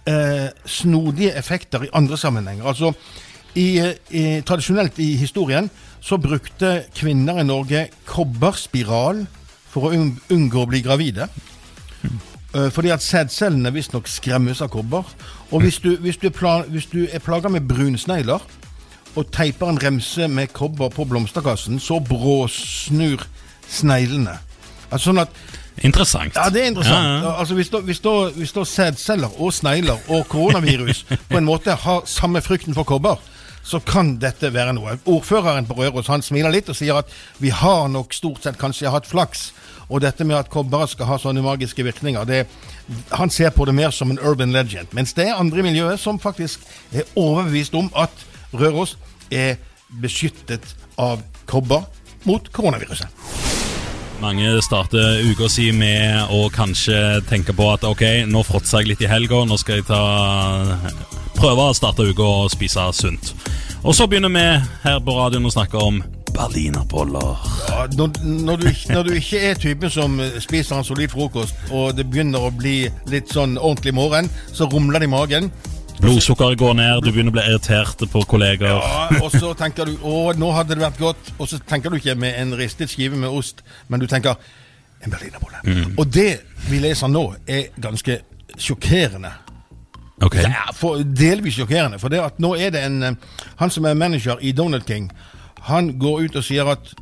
eh, 0.08 0.50
snodige 0.66 1.34
effekter 1.36 1.88
i 1.88 1.92
andre 1.94 2.20
sammenhenger. 2.20 2.68
Altså 2.68 2.94
i, 3.56 3.80
i, 4.12 4.24
tradisjonelt 4.46 5.00
i 5.00 5.16
historien 5.20 5.70
så 6.04 6.20
brukte 6.22 6.86
kvinner 6.96 7.40
i 7.42 7.48
Norge 7.48 7.88
kobberspiral 8.08 9.24
for 9.72 9.90
å 9.90 9.96
unngå 9.96 10.64
å 10.64 10.70
bli 10.70 10.84
gravide. 10.86 11.28
Uh, 12.56 12.70
fordi 12.72 12.94
at 12.96 13.04
sædcellene 13.04 13.74
visstnok 13.76 14.08
skremmes 14.08 14.62
av 14.64 14.72
kobber. 14.72 15.04
Og 15.52 15.62
hvis 15.66 15.82
du, 15.84 15.98
hvis 16.00 16.18
du, 16.18 16.30
er, 16.32 16.70
hvis 16.72 16.88
du 16.88 17.04
er 17.12 17.20
plaga 17.20 17.52
med 17.52 17.68
brunsnegler, 17.68 18.40
og 19.16 19.32
teiper 19.32 19.70
en 19.70 19.80
remse 19.84 20.28
med 20.28 20.48
kobber 20.56 20.90
på 20.92 21.06
blomsterkassen, 21.08 21.80
så 21.80 22.00
bråsnur 22.04 23.24
sneglene. 23.68 24.40
Altså 24.92 25.12
sånn 25.12 25.24
at 25.26 25.46
Interessant. 25.84 26.38
Ja, 26.38 26.48
det 26.50 26.62
er 26.62 26.70
interessant. 26.72 27.04
Ja, 27.04 27.16
ja. 27.20 27.32
Altså 27.40 27.56
Hvis 27.58 27.70
da, 27.70 27.82
hvis, 27.84 28.00
da, 28.00 28.12
hvis 28.32 28.54
da 28.56 28.64
sædceller 28.64 29.42
og 29.44 29.54
snegler 29.54 29.98
og 30.08 30.28
koronavirus 30.32 31.04
på 31.32 31.38
en 31.38 31.44
måte 31.44 31.76
har 31.76 32.06
samme 32.08 32.40
frykten 32.42 32.74
for 32.78 32.88
kobber, 32.88 33.20
så 33.66 33.82
kan 33.84 34.14
dette 34.22 34.54
være 34.54 34.76
noe. 34.78 34.96
Ordføreren 35.10 35.68
på 35.68 35.76
Røros 35.80 36.08
han 36.08 36.24
smiler 36.24 36.54
litt 36.54 36.70
og 36.72 36.78
sier 36.78 37.02
at 37.02 37.12
vi 37.44 37.52
har 37.52 37.90
nok 37.92 38.14
stort 38.16 38.46
sett 38.46 38.60
kanskje 38.62 38.94
hatt 38.94 39.10
flaks. 39.10 39.50
Og 39.90 40.02
dette 40.02 40.26
med 40.26 40.38
at 40.38 40.50
kobber 40.50 40.88
skal 40.90 41.10
ha 41.10 41.18
sånne 41.22 41.44
magiske 41.46 41.84
virkninger, 41.86 42.26
det, 42.26 42.46
han 43.12 43.30
ser 43.30 43.54
på 43.54 43.68
det 43.70 43.76
mer 43.78 43.94
som 43.94 44.12
en 44.12 44.22
urban 44.22 44.54
legend. 44.56 44.90
Mens 44.98 45.14
det 45.14 45.30
er 45.30 45.40
andre 45.40 45.62
i 45.62 45.68
miljøet 45.68 46.02
som 46.02 46.20
faktisk 46.22 46.66
er 46.94 47.06
overbevist 47.16 47.76
om 47.78 47.92
at 47.96 48.26
Røros 48.56 48.96
er 49.32 49.58
beskyttet 50.02 50.76
av 50.98 51.22
kobber 51.50 51.86
mot 52.26 52.50
koronaviruset. 52.52 53.10
Mange 54.24 54.62
starter 54.64 55.20
uka 55.28 55.50
si 55.52 55.68
med 55.76 56.32
å 56.32 56.48
kanskje 56.54 57.20
tenke 57.30 57.54
på 57.54 57.68
at 57.74 57.84
ok, 57.84 58.24
nå 58.32 58.42
fråtser 58.48 58.82
jeg 58.82 58.94
litt 58.94 59.04
i 59.04 59.10
helga, 59.12 59.42
nå 59.46 59.58
skal 59.60 59.82
jeg 59.82 59.88
ta, 59.90 60.00
prøve 61.36 61.68
å 61.68 61.76
starte 61.76 62.08
uka 62.08 62.24
og 62.24 62.54
spise 62.54 62.88
sunt. 62.96 63.34
Og 63.84 63.94
så 63.94 64.08
begynner 64.10 64.32
vi 64.34 64.46
her 64.86 65.02
på 65.04 65.18
radioen 65.20 65.46
å 65.46 65.54
snakke 65.54 65.84
om 65.84 66.00
berlinerboller. 66.36 67.46
Ja, 67.70 67.86
når, 67.98 68.12
når, 68.24 68.56
du, 68.62 68.68
når, 68.90 69.08
du, 69.08 69.14
ikke 69.20 69.42
er 69.50 69.60
typen 69.60 69.94
som 69.94 70.20
spiser 70.44 70.78
en 70.78 70.88
solid 70.88 71.14
frokost, 71.14 71.56
og 71.72 71.96
det 71.98 72.08
begynner 72.12 72.48
å 72.48 72.52
bli 72.54 72.86
litt 73.12 73.32
sånn 73.34 73.58
ordentlig 73.58 73.96
morgen, 73.96 74.30
så 74.54 74.68
rumler 74.72 75.04
det 75.04 75.10
i 75.10 75.14
magen. 75.16 75.50
Blodsukkeret 76.02 76.60
går 76.60 76.76
ned, 76.76 77.06
du 77.06 77.12
begynner 77.14 77.32
å 77.32 77.38
bli 77.38 77.46
irritert 77.48 78.04
på 78.12 78.24
kollegaer. 78.28 78.84
Ja, 78.84 79.22
Og 79.24 79.32
så 79.32 79.54
tenker 79.58 79.88
du 79.88 79.96
å, 80.04 80.34
nå 80.36 80.52
hadde 80.56 80.76
det 80.76 80.84
vært 80.84 81.00
godt. 81.00 81.32
Og 81.40 81.50
så 81.50 81.60
tenker 81.64 81.94
du 81.94 82.00
ikke 82.02 82.18
med 82.20 82.36
en 82.42 82.52
ristet 82.60 82.92
skive 82.92 83.16
med 83.20 83.32
ost, 83.32 83.64
men 83.88 84.04
du 84.04 84.08
tenker 84.12 84.36
en 85.06 85.14
berlinerbolle. 85.14 85.64
Mm. 85.64 85.96
Og 85.96 86.12
det 86.12 86.30
vi 86.68 86.82
leser 86.84 87.12
nå, 87.12 87.30
er 87.48 87.72
ganske 87.82 88.20
sjokkerende. 88.60 89.32
Ok. 90.24 90.36
Ja, 90.44 90.68
for, 90.76 91.00
delvis 91.04 91.58
sjokkerende. 91.60 92.00
For 92.00 92.12
det 92.12 92.22
at 92.24 92.44
nå 92.44 92.54
er 92.60 92.72
det 92.76 92.84
en 92.88 93.02
eh, 93.04 93.16
Han 93.60 93.72
som 93.72 93.86
er 93.88 93.98
manager 94.00 94.40
i 94.42 94.52
Donald 94.56 94.88
King, 94.88 95.10
han 95.66 95.96
går 96.00 96.28
ut 96.28 96.40
og 96.40 96.46
sier 96.46 96.70
at 96.70 96.94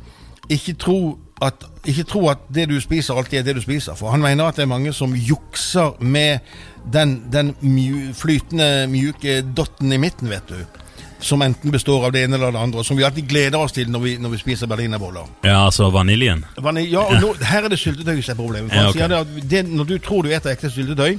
ikke 0.52 0.74
tro 0.80 0.98
at, 1.42 1.64
ikke 1.84 2.04
tro 2.08 2.28
at 2.30 2.44
det 2.54 2.68
du 2.70 2.76
spiser, 2.80 3.16
alltid 3.16 3.40
er 3.40 3.48
det 3.48 3.56
du 3.58 3.64
spiser. 3.64 3.96
For 3.98 4.12
han 4.12 4.22
mener 4.22 4.48
at 4.48 4.56
det 4.56 4.64
er 4.64 4.70
mange 4.70 4.92
som 4.96 5.14
jukser 5.16 5.98
med 6.00 6.38
den, 6.92 7.18
den 7.32 7.54
mju, 7.60 8.12
flytende, 8.16 8.86
mjuke 8.88 9.42
dotten 9.56 9.92
i 9.92 10.00
midten, 10.00 10.30
vet 10.30 10.48
du. 10.48 10.80
Som 11.24 11.42
enten 11.42 11.72
består 11.72 12.06
av 12.06 12.12
det 12.12 12.24
ene 12.24 12.36
eller 12.36 12.52
det 12.52 12.60
andre, 12.60 12.82
og 12.82 12.86
som 12.86 12.96
vi 12.96 13.04
alltid 13.04 13.28
gleder 13.28 13.58
oss 13.58 13.72
til 13.72 13.90
når 13.90 14.00
vi, 14.00 14.16
når 14.20 14.34
vi 14.34 14.40
spiser 14.42 14.68
berlinerboller. 14.70 15.28
Ja, 15.44 15.64
altså 15.64 15.88
vaniljen. 15.90 16.44
Vanil 16.56 16.92
Ja, 16.92 17.06
og 17.08 17.20
nå, 17.20 17.32
her 17.48 17.64
er 17.64 17.72
det 17.72 17.80
syltetøy 17.80 18.20
som 18.20 18.34
er 18.34 18.40
problemet. 18.42 18.74
Ja, 18.74 18.88
okay. 18.88 19.08
det 19.08 19.50
det, 19.50 19.64
Når 19.72 19.84
du 19.84 19.98
tror 19.98 20.22
du 20.22 20.32
spiser 20.32 20.52
ekte 20.52 20.70
syltetøy, 20.70 21.18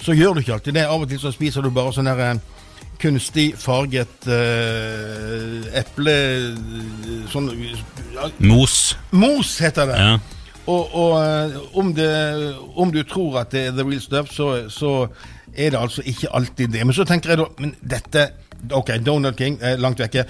så 0.00 0.14
gjør 0.14 0.36
du 0.36 0.44
ikke 0.44 0.58
alltid 0.58 0.76
det. 0.76 0.86
Av 0.86 1.00
og 1.00 1.08
til 1.08 1.20
så 1.20 1.32
spiser 1.32 1.64
du 1.64 1.70
bare 1.74 1.92
sånn 1.96 2.10
herre 2.10 2.30
eh, 2.36 2.57
kunstig 2.98 3.52
farget 3.60 4.26
eh, 4.26 5.68
eple 5.78 6.16
Sånn 7.32 7.50
ja, 8.14 8.28
Mos. 8.42 8.96
Mos 9.10 9.54
heter 9.62 9.90
det. 9.90 9.98
Ja. 10.00 10.18
Og, 10.68 10.94
og 10.94 11.14
eh, 11.22 11.58
om, 11.80 11.92
det, 11.96 12.10
om 12.76 12.92
du 12.92 13.02
tror 13.08 13.42
at 13.42 13.54
det 13.54 13.68
er 13.68 13.76
the 13.76 13.86
real 13.86 14.02
stuff, 14.02 14.32
så, 14.34 14.68
så 14.72 14.92
er 15.54 15.72
det 15.72 15.80
altså 15.80 16.04
ikke 16.04 16.32
alltid 16.34 16.74
det. 16.74 16.84
Men 16.84 16.96
så 16.96 17.06
tenker 17.08 17.34
jeg 17.34 17.42
da 17.42 17.48
Men 17.58 17.74
dette 17.80 18.28
Ok, 18.74 18.90
Donald 19.06 19.36
King 19.38 19.60
er 19.62 19.76
langt 19.78 20.00
vekke. 20.02 20.24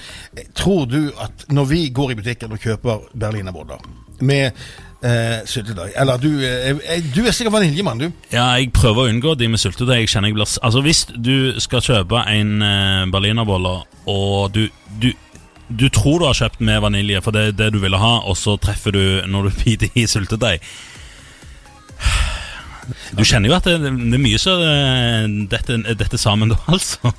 Tror 0.52 0.84
du 0.84 1.06
at 1.16 1.46
når 1.48 1.64
vi 1.70 1.78
går 1.96 2.12
i 2.12 2.16
butikken 2.18 2.52
og 2.52 2.60
kjøper 2.60 3.06
berlinerboller 3.16 3.80
med 4.20 4.58
eh, 5.04 5.38
syltetøy 5.46 5.92
Eller 5.96 6.18
du, 6.22 6.28
eh, 6.44 6.70
eh, 6.74 7.04
du 7.14 7.22
er 7.26 7.32
sikkert 7.36 7.54
vaniljemann, 7.58 7.98
du. 7.98 8.10
Ja, 8.32 8.50
jeg 8.58 8.72
prøver 8.76 9.04
å 9.04 9.12
unngå 9.12 9.34
de 9.38 9.48
med 9.48 9.62
syltetøy. 9.62 10.00
Jeg 10.00 10.12
kjenner 10.12 10.32
jeg 10.32 10.38
blir 10.38 10.58
Altså, 10.62 10.82
hvis 10.84 11.04
du 11.14 11.60
skal 11.62 11.84
kjøpe 11.84 12.24
en 12.32 12.62
eh, 12.62 13.06
berlinerbolle, 13.12 13.78
og 14.08 14.52
du, 14.54 14.68
du 15.02 15.12
du 15.68 15.90
tror 15.92 16.22
du 16.22 16.24
har 16.24 16.32
kjøpt 16.32 16.62
med 16.64 16.80
vanilje, 16.80 17.20
for 17.20 17.36
det 17.36 17.42
er 17.42 17.56
det 17.58 17.66
du 17.74 17.82
ville 17.82 17.98
ha, 18.00 18.14
og 18.24 18.38
så 18.40 18.54
treffer 18.56 18.94
du 18.96 19.02
når 19.28 19.50
du 19.50 19.58
biter 19.64 19.98
i 20.00 20.06
syltetøy. 20.08 20.56
Du 23.16 23.22
kjenner 23.24 23.50
jo 23.50 23.56
at 23.56 23.66
det, 23.68 23.76
det 23.82 24.16
er 24.16 24.22
mye 24.22 24.40
som 24.40 24.62
eh, 24.64 25.26
dette, 25.50 25.78
dette 25.98 26.20
sammen, 26.20 26.52
da, 26.52 26.58
altså. 26.74 27.12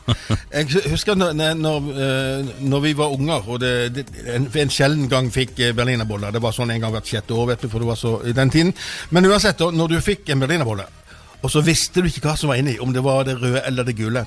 Jeg 0.54 0.84
husker 0.90 1.20
når, 1.20 1.36
når, 1.60 1.90
eh, 2.06 2.54
når 2.70 2.86
vi 2.86 2.94
var 2.98 3.16
unger, 3.16 3.48
og 3.48 3.62
det, 3.64 3.74
det, 3.96 4.06
en, 4.36 4.48
en 4.50 4.74
sjelden 4.74 5.10
gang 5.12 5.30
fikk 5.34 5.60
eh, 5.64 5.76
berlinerboller. 5.78 6.34
Det 6.36 6.44
var 6.44 6.56
sånn 6.56 6.74
en 6.74 6.82
gang 6.84 6.96
hvert 6.96 7.10
sjette 7.10 7.36
år, 7.36 7.52
vet 7.54 7.66
du, 7.66 7.70
for 7.72 7.84
det 7.84 7.92
var 7.92 8.00
så 8.00 8.16
i 8.26 8.36
den 8.36 8.54
tiden. 8.54 8.74
Men 9.16 9.30
uansett, 9.30 9.62
når 9.62 9.96
du 9.96 10.00
fikk 10.04 10.34
en 10.34 10.44
berlinerbolle, 10.46 10.88
og 11.40 11.52
så 11.52 11.64
visste 11.64 12.04
du 12.04 12.10
ikke 12.10 12.26
hva 12.28 12.36
som 12.40 12.52
var 12.52 12.60
inni, 12.60 12.76
om 12.84 12.92
det 12.96 13.04
var 13.06 13.24
det 13.28 13.38
røde 13.40 13.64
eller 13.68 13.88
det 13.88 13.96
gule. 13.96 14.26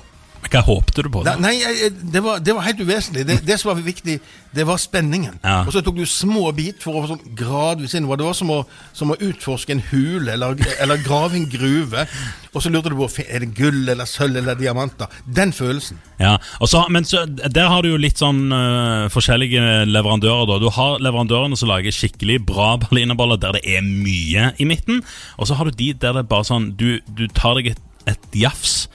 Hva 0.51 0.61
håpte 0.67 1.03
du 1.05 1.09
på? 1.13 1.23
Da? 1.25 1.35
nei 1.39 1.55
det, 1.89 2.21
var, 2.23 2.41
det 2.43 2.55
var 2.55 2.65
helt 2.67 2.81
uvesentlig. 2.83 3.25
Det, 3.27 3.39
det 3.47 3.57
som 3.61 3.71
var 3.71 3.81
viktig, 3.83 4.19
det 4.53 4.65
var 4.67 4.77
spenningen. 4.81 5.39
Ja. 5.41 5.63
Og 5.65 5.73
så 5.73 5.81
tok 5.85 5.97
du 5.97 6.05
små 6.09 6.51
bit 6.55 6.83
for 6.83 6.99
å 6.99 7.07
sånn 7.09 7.21
gradvis 7.37 7.95
innover. 7.97 8.19
Det 8.21 8.27
var 8.27 8.37
som 8.37 8.51
å, 8.53 8.59
som 8.95 9.13
å 9.13 9.17
utforske 9.17 9.73
en 9.73 9.83
hule 9.91 10.35
eller, 10.35 10.59
eller 10.83 11.01
grave 11.05 11.39
en 11.39 11.47
gruve. 11.49 12.05
Og 12.53 12.61
så 12.61 12.69
lurte 12.69 12.91
du 12.93 12.97
på 12.99 13.09
er 13.23 13.45
det 13.45 13.53
gull 13.57 13.87
eller 13.89 14.09
sølv 14.09 14.37
eller 14.41 14.59
diamanter. 14.59 15.09
Den 15.25 15.53
følelsen. 15.55 16.01
Ja, 16.21 16.35
så, 16.69 16.83
men 16.93 17.07
så, 17.09 17.25
Der 17.25 17.69
har 17.71 17.81
du 17.81 17.89
jo 17.93 18.01
litt 18.01 18.21
sånn 18.21 18.45
uh, 18.53 19.09
forskjellige 19.13 19.87
leverandører. 19.89 20.45
da 20.51 20.59
Du 20.61 20.69
har 20.75 21.01
leverandørene 21.01 21.57
som 21.59 21.71
lager 21.71 21.95
skikkelig 21.95 22.43
bra 22.47 22.75
berlinerboller 22.83 23.41
der 23.41 23.57
det 23.57 23.63
er 23.65 23.81
mye 23.85 24.51
i 24.61 24.69
midten. 24.69 25.01
Og 25.37 25.49
så 25.49 25.57
har 25.57 25.69
du 25.69 25.79
de 25.79 25.93
der 25.97 26.19
det 26.19 26.27
bare 26.29 26.47
sånn 26.47 26.73
Du, 26.77 27.01
du 27.07 27.25
tar 27.33 27.57
deg 27.57 27.73
et, 27.73 27.81
et 28.09 28.37
jafs, 28.37 28.87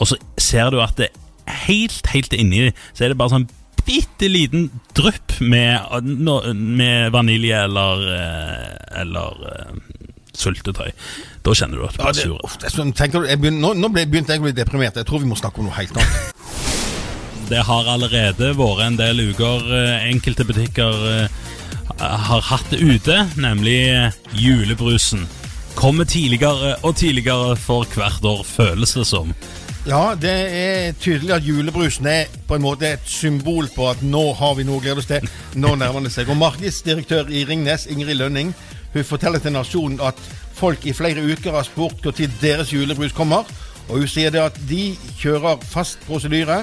og 0.00 0.08
så 0.08 0.18
ser 0.40 0.70
du 0.72 0.80
at 0.82 0.96
det 0.98 1.10
helt, 1.66 2.06
helt 2.12 2.32
inni 2.36 2.68
Så 2.94 3.04
er 3.04 3.12
det 3.12 3.18
bare 3.18 3.32
sånn 3.34 3.48
bitte 3.86 4.28
liten 4.30 4.68
drypp 4.94 5.38
med, 5.40 5.80
med 6.54 7.10
vanilje 7.14 7.62
eller, 7.64 8.02
øh, 8.16 8.66
eller 9.00 9.40
sultetøy. 10.36 10.90
Da 11.44 11.54
kjenner 11.56 11.80
du 11.80 11.86
at 11.86 11.96
du 11.96 12.02
Ja, 12.04 12.12
blir 12.12 12.22
sur. 12.22 12.40
uff, 12.44 12.58
det 12.60 13.52
nå 13.56 13.72
nå 13.74 13.88
begynte 13.92 14.34
jeg 14.34 14.42
å 14.42 14.46
bli 14.46 14.52
deprimert. 14.56 14.96
Jeg 14.96 15.08
tror 15.08 15.22
vi 15.24 15.30
må 15.30 15.38
snakke 15.38 15.60
om 15.60 15.70
noe 15.70 15.78
helt 15.78 15.96
annet. 15.96 16.36
Det 17.50 17.64
har 17.66 17.88
allerede 17.90 18.52
vært 18.54 18.84
en 18.84 18.96
del 18.96 19.24
uker 19.32 19.64
eh, 19.74 20.04
enkelte 20.06 20.44
butikker 20.46 21.00
eh, 21.10 21.40
har 21.98 22.44
hatt 22.46 22.70
det 22.70 22.78
ute, 22.78 23.16
nemlig 23.34 23.88
eh, 23.90 24.12
julebrusen. 24.38 25.24
Kommer 25.74 26.06
tidligere 26.06 26.76
og 26.86 26.94
tidligere 27.00 27.56
for 27.58 27.90
hvert 27.96 28.22
år, 28.22 28.44
føles 28.46 28.94
det 28.94 29.06
som. 29.08 29.34
Ja, 29.86 30.14
det 30.22 30.30
er 30.52 30.92
tydelig 31.00 31.32
at 31.34 31.46
julebrusen 31.46 32.06
er 32.06 32.24
på 32.48 32.58
en 32.58 32.62
måte 32.62 32.90
et 32.92 33.06
symbol 33.08 33.68
på 33.72 33.86
at 33.88 34.02
nå 34.04 34.20
har 34.36 34.58
vi 34.58 34.66
noe 34.68 34.76
å 34.76 34.82
glede 34.84 35.00
oss 35.00 35.08
til. 35.08 35.24
Nå 35.56 35.72
nærmer 35.80 36.04
det 36.04 36.12
seg. 36.12 36.28
Og 36.28 36.36
markedsdirektør 36.36 37.32
i 37.32 37.46
Ringnes, 37.48 37.86
Ingrid 37.88 38.18
Lønning, 38.20 38.52
hun 38.92 39.08
forteller 39.08 39.40
til 39.40 39.54
Nasjonen 39.56 39.96
at 40.04 40.20
folk 40.58 40.84
i 40.84 40.92
flere 40.92 41.24
uker 41.24 41.56
har 41.56 41.64
spurt 41.64 42.04
når 42.04 42.20
deres 42.42 42.74
julebrus 42.74 43.16
kommer. 43.16 43.48
Og 43.88 44.02
hun 44.02 44.12
sier 44.12 44.30
det 44.30 44.44
at 44.44 44.60
de 44.68 44.92
kjører 45.16 45.64
fast 45.72 46.04
prosedyre 46.04 46.60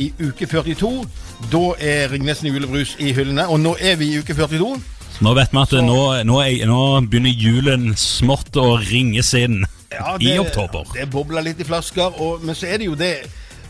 i 0.00 0.08
uke 0.16 0.48
42. 0.48 1.04
Da 1.52 1.64
er 1.76 2.08
Ringnesen 2.14 2.48
julebrus 2.48 2.96
i 2.96 3.12
hyllene. 3.12 3.50
Og 3.52 3.60
nå 3.60 3.76
er 3.80 4.00
vi 4.00 4.14
i 4.14 4.24
uke 4.24 4.32
42. 4.32 4.72
Nå 5.20 5.36
vet 5.36 5.52
vi 5.52 5.60
at 5.60 5.76
nå, 5.84 6.00
nå, 6.24 6.40
er, 6.40 6.64
nå 6.72 6.82
begynner 7.04 7.36
julen 7.36 7.90
smått 8.00 8.56
å 8.56 8.78
ringes 8.80 9.36
inn 9.36 9.66
Ja, 9.90 10.16
i 10.20 10.38
oktober. 10.38 10.86
Det 10.94 11.06
bobler 11.10 11.44
litt 11.46 11.60
i 11.62 11.66
flasker, 11.66 12.20
og, 12.22 12.44
men 12.44 12.56
så 12.58 12.68
er 12.70 12.82
det 12.82 12.88
jo 12.88 12.96
det 12.98 13.14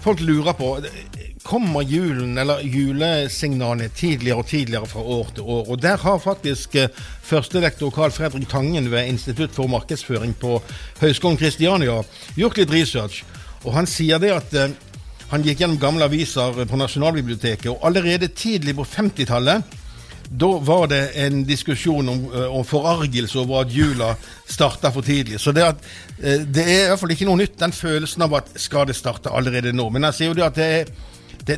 folk 0.07 0.23
lurer 0.23 0.55
på. 0.57 0.71
Kommer 1.47 1.83
julen, 1.87 2.39
eller 2.39 2.63
julesignalene, 2.63 3.89
tidligere 3.95 4.43
og 4.43 4.49
tidligere 4.51 4.89
fra 4.91 5.03
år 5.03 5.31
til 5.35 5.43
år? 5.57 5.71
Og 5.71 5.83
der 5.83 6.01
har 6.03 6.19
faktisk 6.23 6.75
eh, 6.75 6.89
førstelektor 7.23 7.91
Carl 7.95 8.15
Fredrik 8.15 8.49
Tangen 8.49 8.91
ved 8.91 9.07
Institutt 9.07 9.55
for 9.55 9.71
markedsføring 9.71 10.35
på 10.41 10.61
Høgskolen 11.01 11.39
Kristiania 11.39 12.01
gjort 12.37 12.59
litt 12.59 12.75
research, 12.75 13.23
og 13.65 13.75
han 13.75 13.87
sier 13.91 14.23
det 14.23 14.33
at 14.35 14.55
eh, 14.55 14.75
han 15.31 15.43
gikk 15.43 15.63
gjennom 15.63 15.81
gamle 15.83 16.07
aviser 16.07 16.65
på 16.71 16.79
Nasjonalbiblioteket, 16.79 17.71
og 17.73 17.83
allerede 17.87 18.31
tidlig 18.31 18.77
på 18.79 18.87
50-tallet 18.87 19.76
da 20.31 20.49
var 20.59 20.87
det 20.91 21.01
en 21.23 21.45
diskusjon 21.47 22.09
om, 22.09 22.25
eh, 22.35 22.47
om 22.59 22.65
forargelse 22.67 23.39
over 23.39 23.61
at 23.65 23.71
jula 23.75 24.15
starta 24.49 24.91
for 24.93 25.03
tidlig. 25.07 25.39
Så 25.41 25.53
det, 25.55 25.63
at, 25.63 25.77
eh, 26.23 26.39
det 26.47 26.65
er 26.67 26.85
i 26.85 26.89
hvert 26.91 27.01
fall 27.01 27.11
ikke 27.15 27.29
noe 27.29 27.37
nytt, 27.43 27.59
den 27.59 27.73
følelsen 27.73 28.23
av 28.27 28.35
at 28.35 28.49
skal 28.61 28.87
det 28.87 28.97
starte 28.97 29.31
allerede 29.31 29.73
nå. 29.73 29.91
Men 29.93 30.03
jeg 30.11 30.15
sier 30.19 30.33
jo 30.33 30.35
det 30.35 30.45
at 30.49 30.55
det 30.59 30.67
er, 30.81 30.85
det, 31.47 31.57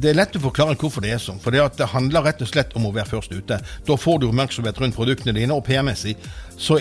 det- 0.00 0.10
er 0.10 0.14
lett 0.18 0.34
å 0.36 0.40
forklare 0.42 0.76
hvorfor 0.76 1.00
det 1.00 1.12
er 1.14 1.18
sånn. 1.22 1.40
For 1.40 1.50
det, 1.50 1.62
det 1.78 1.86
handler 1.88 2.22
rett 2.26 2.42
og 2.42 2.48
slett 2.48 2.74
om 2.76 2.84
å 2.86 2.92
være 2.92 3.08
først 3.08 3.32
ute. 3.32 3.60
Da 3.86 3.96
får 3.96 4.20
du 4.20 4.26
oppmerksomhet 4.28 4.78
rundt 4.80 4.96
produktene 4.96 5.32
dine, 5.32 5.54
og 5.56 5.64
PR-messig 5.64 6.16
så, 6.58 6.76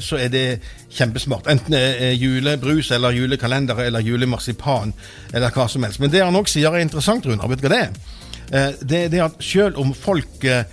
så 0.00 0.16
er 0.16 0.28
det 0.32 0.60
kjempesmart. 0.90 1.46
Enten 1.52 1.74
det 1.76 1.82
er 2.00 2.14
julebrus 2.16 2.90
eller 2.96 3.12
julekalender 3.12 3.78
eller 3.84 4.00
julemarsipan 4.00 4.94
eller 5.34 5.50
hva 5.50 5.68
som 5.68 5.82
helst. 5.84 6.00
Men 6.00 6.10
det 6.10 6.24
han 6.24 6.34
også 6.34 6.56
sier 6.56 6.72
er 6.72 6.80
interessant, 6.80 7.26
Runar, 7.26 7.48
vet 7.48 7.60
du 7.60 7.68
hva 7.68 7.74
det 7.76 7.82
er? 7.90 8.17
Eh, 8.52 8.76
det 8.80 9.04
er 9.04 9.08
det 9.12 9.24
at 9.24 9.40
selv 9.44 9.78
om 9.80 9.90
folk 9.94 10.44
eh, 10.44 10.64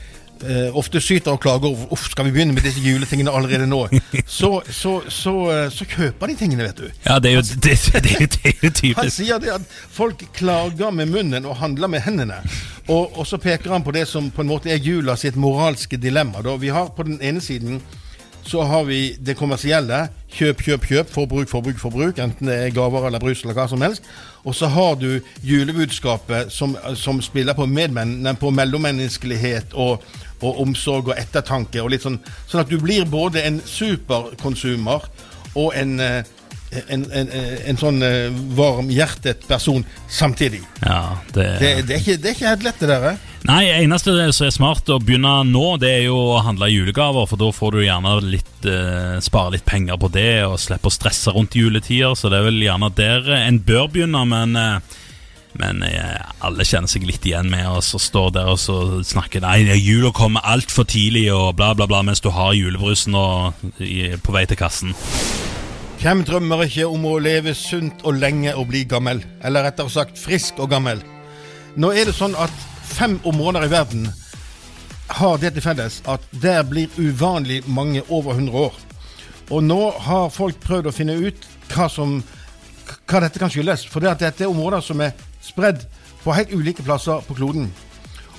eh, 0.46 0.78
ofte 0.78 1.02
syter 1.04 1.34
og 1.36 1.42
klager 1.44 1.68
over 1.72 1.92
Uff, 1.96 2.08
skal 2.12 2.28
vi 2.30 2.34
begynne 2.36 2.56
med 2.56 2.64
disse 2.64 2.80
juletingene 2.84 3.34
allerede 3.36 3.68
nå? 3.68 3.82
Så, 4.38 4.62
så, 4.72 5.02
så, 5.10 5.34
så 5.72 5.88
kjøper 5.90 6.32
de 6.32 6.38
tingene, 6.40 6.70
vet 6.70 6.80
du. 6.80 6.88
Ja, 7.06 7.20
det 7.20 7.32
er 7.32 7.36
jo, 7.36 7.44
det, 7.66 7.76
det, 8.06 8.16
det 8.38 8.54
er 8.54 8.88
jo 8.90 8.96
Han 9.02 9.12
sier 9.12 9.44
det 9.44 9.52
at 9.58 9.76
folk 9.92 10.24
klager 10.38 10.96
med 10.96 11.12
munnen 11.12 11.46
og 11.46 11.60
handler 11.60 11.92
med 11.92 12.06
hendene. 12.08 12.40
Og, 12.88 13.18
og 13.18 13.28
så 13.28 13.40
peker 13.42 13.74
han 13.74 13.84
på 13.84 13.94
det 13.96 14.06
som 14.08 14.32
på 14.32 14.46
en 14.46 14.52
måte 14.52 14.72
er 14.72 14.82
jula 14.82 15.18
sitt 15.20 15.38
moralske 15.40 15.98
dilemma. 15.98 16.44
Da. 16.46 16.56
Vi 16.62 16.72
har 16.74 16.92
på 16.96 17.08
den 17.08 17.20
ene 17.22 17.44
siden 17.44 17.82
så 18.46 18.62
har 18.64 18.84
vi 18.86 19.16
det 19.20 19.34
kommersielle. 19.40 20.06
Kjøp, 20.30 20.62
kjøp, 20.62 20.86
kjøp. 20.86 21.10
Forbruk, 21.10 21.50
forbruk, 21.50 21.80
forbruk. 21.82 22.20
Enten 22.22 22.50
det 22.52 22.58
er 22.62 22.76
gaver 22.76 23.08
eller 23.08 23.24
brus 23.24 23.42
eller 23.44 23.58
hva 23.58 23.66
som 23.72 23.82
helst. 23.82 24.06
Og 24.46 24.54
så 24.56 24.70
har 24.70 25.00
du 25.02 25.18
julebudskapet 25.42 26.54
som, 26.54 26.76
som 26.94 27.22
spiller 27.26 27.58
på, 27.58 27.66
på 27.66 28.54
mellommenneskelighet 28.54 29.74
og, 29.74 30.06
og 30.42 30.62
omsorg 30.62 31.10
og 31.10 31.18
ettertanke. 31.18 31.82
Og 31.82 31.90
litt 31.96 32.06
sånn, 32.06 32.20
sånn 32.46 32.62
at 32.62 32.70
du 32.70 32.78
blir 32.82 33.10
både 33.10 33.42
en 33.48 33.58
superkonsumer 33.66 35.10
og 35.56 35.72
en, 35.74 35.98
eh, 36.04 36.22
en, 36.86 37.06
en, 37.10 37.32
en 37.66 37.80
sånn 37.82 38.04
eh, 38.06 38.30
varmhjertet 38.58 39.48
person 39.50 39.86
samtidig. 40.06 40.62
Ja, 40.84 41.16
det, 41.34 41.48
Det, 41.64 41.72
det, 41.88 41.96
er 41.96 42.04
ikke, 42.04 42.20
det 42.22 42.30
er 42.30 42.38
ikke 42.38 42.54
helt 42.54 42.70
lett, 42.70 42.84
det 42.84 42.94
der. 42.94 43.32
Nei, 43.46 43.68
eneste 43.70 44.14
som 44.34 44.48
er 44.48 44.54
smart 44.54 44.90
å 44.90 44.96
begynne 44.98 45.44
nå, 45.46 45.76
det 45.78 45.92
er 46.00 46.04
jo 46.08 46.18
å 46.18 46.42
handle 46.42 46.70
julegaver, 46.72 47.28
for 47.30 47.38
da 47.38 47.52
får 47.54 47.76
du 47.76 47.84
gjerne 47.84 48.14
litt 48.26 48.66
eh, 48.66 49.18
spare 49.22 49.54
litt 49.54 49.66
penger 49.68 50.00
på 50.02 50.10
det, 50.16 50.46
og 50.48 50.58
slippe 50.62 50.90
å 50.90 50.94
stresse 50.94 51.34
rundt 51.36 51.54
juletider, 51.54 52.16
så 52.18 52.32
det 52.34 52.40
er 52.40 52.48
vel 52.48 52.64
gjerne 52.66 52.90
der 52.98 53.30
en 53.38 53.60
bør 53.62 53.92
begynne, 53.94 54.24
men 54.32 54.58
eh, 54.58 54.96
men 55.56 55.86
eh, 55.88 56.20
alle 56.44 56.66
kjenner 56.68 56.92
seg 56.92 57.06
litt 57.08 57.24
igjen 57.24 57.48
med 57.48 57.64
oss 57.70 57.94
og 57.96 58.02
står 58.04 58.34
der 58.36 58.50
og 58.52 58.58
så 58.60 58.76
snakker 59.08 59.40
Nei, 59.46 59.62
jula 59.80 60.12
kommer 60.12 60.44
altfor 60.44 60.84
tidlig 60.90 61.30
og 61.32 61.54
bla, 61.56 61.70
bla, 61.78 61.88
bla, 61.88 62.02
mens 62.04 62.20
du 62.20 62.28
har 62.36 62.52
julebrusen 62.58 63.16
og, 63.16 63.64
i, 63.80 64.18
på 64.20 64.36
vei 64.36 64.44
til 64.50 64.60
kassen. 64.60 64.92
Hvem 66.02 66.26
drømmer 66.28 66.66
ikke 66.68 66.90
om 66.92 67.08
å 67.08 67.16
leve 67.24 67.56
sunt 67.56 68.04
og 68.04 68.20
lenge 68.20 68.52
og 68.60 68.68
bli 68.74 68.84
gammel? 68.90 69.24
Eller 69.48 69.70
rettere 69.70 69.94
sagt 69.94 70.20
frisk 70.20 70.60
og 70.60 70.74
gammel. 70.76 71.00
Nå 71.80 71.96
er 71.96 72.10
det 72.10 72.18
sånn 72.20 72.36
at 72.36 72.75
fem 72.86 73.20
områder 73.24 73.66
i 73.66 73.72
verden 73.72 74.08
har 75.08 75.38
det 75.38 75.54
til 75.56 75.66
felles 75.66 76.00
at 76.10 76.24
der 76.42 76.64
blir 76.68 76.94
uvanlig 76.98 77.62
mange 77.68 78.04
over 78.10 78.34
100 78.34 78.58
år. 78.58 78.80
Og 79.54 79.64
nå 79.64 79.82
har 80.08 80.34
folk 80.34 80.58
prøvd 80.64 80.90
å 80.90 80.96
finne 80.96 81.18
ut 81.22 81.46
hva, 81.70 81.90
som, 81.92 82.18
hva 83.06 83.22
dette 83.22 83.42
kan 83.42 83.52
skyldes. 83.54 83.86
For 83.90 84.02
det 84.02 84.16
dette 84.24 84.46
er 84.46 84.52
områder 84.52 84.82
som 84.86 85.02
er 85.06 85.14
spredd 85.44 85.86
på 86.24 86.34
helt 86.34 86.54
ulike 86.54 86.86
plasser 86.86 87.22
på 87.28 87.38
kloden. 87.38 87.70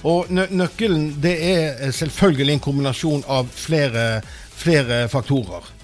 Og 0.07 0.31
nø 0.31 0.49
nøkkelen 0.51 1.15
det 1.23 1.37
er 1.47 1.93
selvfølgelig 1.95 2.57
en 2.57 2.67
kombinasjon 2.67 3.25
av 3.31 3.49
flere, 3.55 4.21
flere 4.59 5.07
faktorer. 5.11 5.76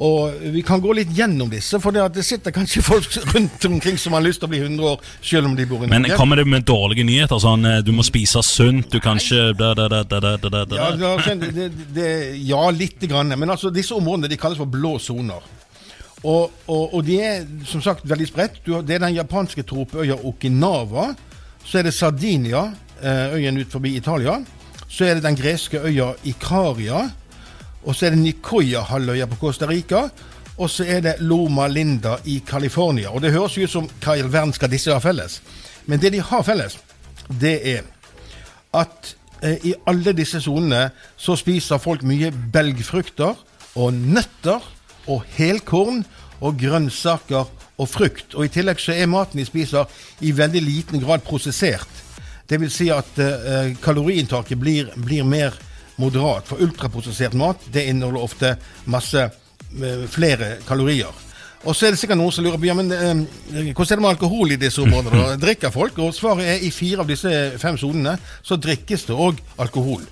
Og 0.00 0.32
vi 0.54 0.62
kan 0.64 0.80
gå 0.80 0.94
litt 0.96 1.10
gjennom 1.12 1.50
disse, 1.52 1.78
for 1.82 1.94
det, 1.94 2.06
det 2.16 2.24
sitter 2.24 2.54
kanskje 2.54 2.82
folk 2.82 3.06
rundt 3.34 3.64
omkring 3.68 3.98
som 4.00 4.16
har 4.16 4.24
lyst 4.24 4.40
til 4.40 4.48
å 4.48 4.52
bli 4.54 4.62
100 4.64 4.86
år, 4.88 5.02
selv 5.20 5.50
om 5.50 5.56
de 5.56 5.66
bor 5.68 5.84
i 5.84 5.90
Norge. 5.90 6.00
Men 6.08 6.16
kommer 6.16 6.40
det 6.40 6.46
med 6.48 6.64
dårlige 6.66 7.04
nyheter? 7.06 7.38
Sånn 7.42 7.66
eh, 7.68 7.82
du 7.84 7.92
må 7.94 8.04
spise 8.06 8.42
sunt, 8.46 8.88
du 8.92 8.98
kan 9.04 9.20
ikke 9.20 9.52
ja, 9.52 9.72
det, 11.92 12.08
ja, 12.40 12.62
lite 12.72 13.10
grann. 13.10 13.34
Men 13.36 13.52
altså, 13.52 13.70
disse 13.74 13.94
områdene 13.94 14.32
de 14.32 14.40
kalles 14.40 14.60
for 14.60 14.70
blå 14.70 14.96
soner. 15.02 15.44
Og, 16.22 16.50
og, 16.70 16.94
og, 16.94 17.00
de 17.04 17.18
er 17.18 17.46
som 17.66 17.82
sagt 17.82 18.06
veldig 18.08 18.28
spredt. 18.30 18.60
Det 18.64 18.96
er 18.96 19.02
den 19.02 19.16
japanske 19.18 19.64
tropeøya 19.66 20.20
Okinawa. 20.24 21.10
Så 21.66 21.80
er 21.80 21.88
det 21.88 21.94
Sardinia, 21.94 22.68
eh, 23.02 23.34
øyen 23.36 23.58
ut 23.58 23.70
forbi 23.70 23.96
Italia. 23.98 24.38
Så 24.88 25.06
er 25.06 25.18
det 25.18 25.24
den 25.26 25.38
greske 25.38 25.82
øya 25.82 26.12
Ikaria. 26.24 27.08
Og 27.84 27.96
så 27.96 28.06
er 28.06 28.14
det 28.14 28.22
Nicoya-halvøya 28.22 29.26
på 29.30 29.40
Costa 29.40 29.66
Rica. 29.66 30.06
Og 30.58 30.70
så 30.70 30.84
er 30.84 31.00
det 31.00 31.14
Loma 31.20 31.66
Linda 31.66 32.16
i 32.24 32.42
California. 32.46 33.10
Og 33.10 33.22
det 33.22 33.32
høres 33.32 33.56
ut 33.58 33.70
som 33.70 33.88
hva 34.02 34.16
i 34.16 34.22
all 34.22 34.32
verden 34.32 34.52
skal 34.54 34.70
disse 34.70 34.92
ha 34.92 35.00
felles? 35.02 35.40
Men 35.86 36.00
det 36.02 36.12
de 36.14 36.20
har 36.22 36.44
felles, 36.46 36.76
det 37.40 37.56
er 37.72 37.88
at 38.76 39.14
eh, 39.42 39.58
i 39.72 39.74
alle 39.88 40.14
disse 40.16 40.40
sonene 40.44 40.90
så 41.16 41.36
spiser 41.40 41.82
folk 41.82 42.04
mye 42.06 42.30
belgfrukter 42.30 43.34
og 43.80 43.96
nøtter 43.96 44.62
og 45.10 45.24
helkorn 45.34 46.04
og 46.42 46.60
grønnsaker 46.60 47.50
og 47.78 47.88
frukt. 47.88 48.36
Og 48.36 48.46
i 48.46 48.52
tillegg 48.52 48.80
så 48.82 48.94
er 48.94 49.10
maten 49.10 49.40
de 49.40 49.48
spiser 49.48 49.90
i 50.22 50.32
veldig 50.36 50.62
liten 50.62 51.02
grad 51.02 51.24
prosessert. 51.26 51.88
Vil 52.52 52.68
si 52.68 52.90
at 52.92 53.16
eh, 53.16 53.72
kaloriinntaket 53.80 54.58
blir, 54.60 54.90
blir 55.00 55.24
mer 55.24 55.54
moderat. 56.00 56.48
For 56.48 56.62
ultraprosessert 56.62 57.36
mat 57.38 57.68
det 57.72 57.86
inneholder 57.90 58.24
ofte 58.24 58.54
masse 58.90 59.28
uh, 59.28 60.06
flere 60.10 60.56
kalorier. 60.68 61.12
Og 61.62 61.76
så 61.78 61.86
er 61.86 61.94
det 61.94 62.00
sikkert 62.00 62.18
noen 62.18 62.34
som 62.34 62.42
lurer 62.42 62.58
på 62.58 62.66
ja, 62.66 62.74
men, 62.74 62.90
uh, 62.90 63.70
hvordan 63.70 63.92
er 63.92 64.00
det 64.00 64.02
med 64.02 64.10
alkohol 64.14 64.54
i 64.54 64.60
disse 64.60 64.82
områdene. 64.82 65.38
Drikker 65.44 65.74
folk? 65.74 65.98
Og 66.02 66.14
svaret 66.16 66.48
er 66.56 66.66
i 66.66 66.72
fire 66.74 67.04
av 67.04 67.10
disse 67.10 67.32
fem 67.62 67.78
sonene 67.80 68.16
så 68.42 68.58
drikkes 68.60 69.08
det 69.10 69.18
òg 69.28 69.40
alkohol. 69.62 70.04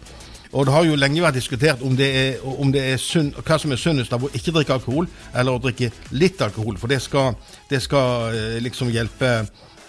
Og 0.51 0.67
det 0.67 0.75
har 0.75 0.83
jo 0.83 0.99
lenge 0.99 1.23
vært 1.23 1.39
diskutert 1.39 1.83
om 1.87 1.95
det 1.95 2.09
er, 2.11 2.39
om 2.43 2.73
det 2.75 2.83
er 2.93 2.97
sunn, 2.99 3.31
hva 3.47 3.59
som 3.61 3.71
er 3.71 3.79
sunnest 3.79 4.13
av 4.13 4.25
å 4.27 4.31
ikke 4.35 4.51
drikke 4.57 4.75
alkohol, 4.81 5.07
eller 5.31 5.55
å 5.55 5.63
drikke 5.63 5.93
litt 6.11 6.43
alkohol. 6.43 6.79
For 6.81 6.91
det 6.91 6.99
skal, 7.05 7.37
det 7.71 7.79
skal 7.85 8.35
uh, 8.35 8.57
liksom 8.63 8.91
hjelpe 8.91 9.31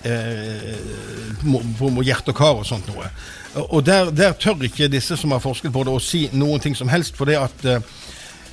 på 0.04 2.06
hjerte 2.06 2.34
og 2.34 2.38
kar 2.38 2.62
og 2.62 2.68
sånt 2.68 2.88
noe. 2.90 3.10
Og 3.68 3.84
der, 3.86 4.12
der, 4.16 4.38
tør 4.40 4.64
ikke 4.66 4.90
disse 4.92 5.18
som 5.20 5.34
har 5.36 5.44
forsket 5.44 5.74
på 5.74 5.84
det, 5.84 5.94
å 5.94 6.04
si 6.04 6.28
noen 6.34 6.64
ting 6.64 6.78
som 6.78 6.90
helst, 6.90 7.18
for 7.20 7.30
det 7.30 7.38
at 7.42 7.68
uh, 7.68 8.00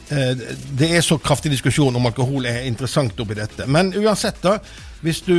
det 0.08 0.88
er 0.96 1.02
så 1.04 1.18
kraftig 1.20 1.52
diskusjon 1.52 1.96
om 1.96 2.06
alkohol 2.08 2.46
er 2.48 2.64
interessant 2.66 3.18
oppi 3.20 3.36
dette. 3.36 3.66
Men 3.68 3.92
uansett, 3.96 4.40
da. 4.42 4.56
Hvis 5.04 5.20
du, 5.22 5.36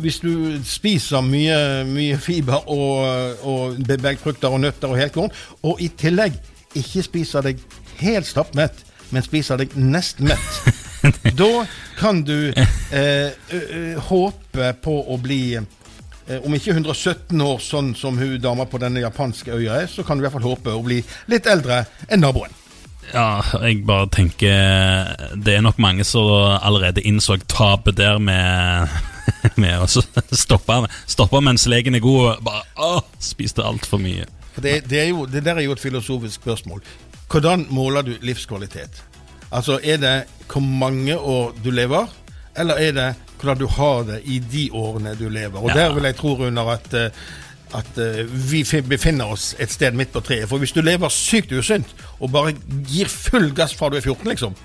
hvis 0.00 0.22
du 0.22 0.30
spiser 0.64 1.20
mye, 1.20 1.56
mye 1.84 2.16
fiber 2.22 2.70
og, 2.70 3.42
og 3.44 3.82
belgfrukter 3.84 4.54
og 4.54 4.62
nøtter 4.62 4.94
og 4.94 4.96
helkorn, 4.96 5.34
og 5.66 5.82
i 5.84 5.90
tillegg 5.90 6.38
ikke 6.78 7.02
spiser 7.04 7.44
deg 7.44 7.60
helt 8.00 8.30
stappmett, 8.30 8.86
men 9.10 9.24
spiser 9.24 9.60
deg 9.60 9.74
nesten 9.76 10.30
mett, 10.30 10.77
da 11.38 11.52
kan 11.98 12.22
du 12.26 12.50
uh, 12.52 14.00
håpe 14.08 14.72
på 14.82 14.96
å 15.08 15.18
bli 15.22 15.42
Eh, 16.28 16.44
om 16.44 16.54
ikke 16.54 16.74
117 16.76 17.40
år, 17.40 17.60
sånn 17.64 17.94
som 17.96 18.18
hun 18.20 18.36
dama 18.42 18.66
på 18.68 18.80
denne 18.82 19.00
japanske 19.00 19.54
øya 19.54 19.82
er, 19.82 19.86
så 19.88 20.04
kan 20.04 20.18
du 20.18 20.22
i 20.22 20.26
hvert 20.26 20.36
fall 20.36 20.50
håpe 20.50 20.74
å 20.76 20.84
bli 20.84 21.00
litt 21.32 21.48
eldre 21.48 21.84
enn 22.08 22.20
naboen. 22.24 22.52
Ja, 23.08 23.40
jeg 23.64 23.86
bare 23.88 24.04
tenker 24.12 25.14
Det 25.40 25.54
er 25.54 25.62
nok 25.64 25.78
mange 25.80 26.04
som 26.04 26.26
allerede 26.28 27.00
innså 27.00 27.38
tapet 27.48 27.96
der 27.96 28.18
med, 28.20 28.92
med 29.62 29.80
å 29.80 29.86
stoppe, 29.88 30.82
stoppe 31.08 31.40
mens 31.40 31.64
legen 31.64 31.96
er 31.96 32.04
god, 32.04 32.34
og 32.34 32.44
bare 32.50 32.66
å, 32.76 33.00
spiste 33.24 33.64
altfor 33.64 34.02
mye. 34.02 34.28
Det, 34.58 34.82
det, 34.90 35.06
jo, 35.08 35.24
det 35.24 35.46
der 35.46 35.56
er 35.56 35.64
jo 35.64 35.78
et 35.78 35.80
filosofisk 35.80 36.42
spørsmål. 36.42 36.84
Hvordan 37.32 37.68
måler 37.72 38.04
du 38.04 38.16
livskvalitet? 38.20 39.00
Altså, 39.52 39.80
Er 39.82 39.96
det 39.96 40.24
hvor 40.52 40.60
mange 40.60 41.18
år 41.18 41.54
du 41.64 41.70
lever, 41.70 42.06
eller 42.56 42.74
er 42.74 42.92
det 42.92 43.14
hvordan 43.40 43.58
du 43.58 43.66
har 43.66 44.02
det 44.02 44.20
i 44.24 44.38
de 44.38 44.68
årene 44.72 45.14
du 45.18 45.28
lever. 45.28 45.58
Og 45.58 45.68
ja. 45.68 45.74
der 45.74 45.94
vil 45.94 46.02
jeg 46.02 46.16
tro, 46.16 46.34
Runar, 46.34 46.72
at, 46.72 46.94
eh, 46.94 47.10
at 47.78 48.00
uh, 48.00 48.50
vi 48.50 48.64
befinner 48.88 49.24
oss 49.24 49.54
et 49.60 49.72
sted 49.72 49.92
midt 49.92 50.12
på 50.12 50.20
treet. 50.20 50.48
For 50.48 50.58
hvis 50.58 50.72
du 50.72 50.80
lever 50.80 51.08
sykt 51.12 51.52
usunt 51.52 51.94
og 52.18 52.32
bare 52.32 52.54
gir 52.88 53.08
full 53.08 53.52
gass 53.54 53.76
fra 53.76 53.90
du 53.92 53.96
er 53.96 54.00
14, 54.00 54.28
liksom, 54.28 54.56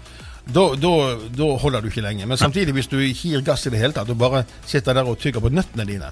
da, 0.46 0.76
da, 0.76 1.44
holder 1.58 1.82
du 1.82 1.88
ikke 1.88 2.02
lenge. 2.04 2.26
Men 2.26 2.38
samtidig, 2.38 2.74
hvis 2.76 2.88
du 2.92 2.98
ikke 3.00 3.30
gir 3.30 3.44
gass 3.48 3.66
i 3.66 3.72
det 3.72 3.80
hele 3.80 3.96
tatt, 3.96 4.10
og 4.12 4.18
bare 4.20 4.44
sitter 4.68 4.94
der 4.98 5.08
og 5.08 5.18
tygger 5.18 5.40
på 5.40 5.50
nøttene 5.54 5.86
dine 5.88 6.10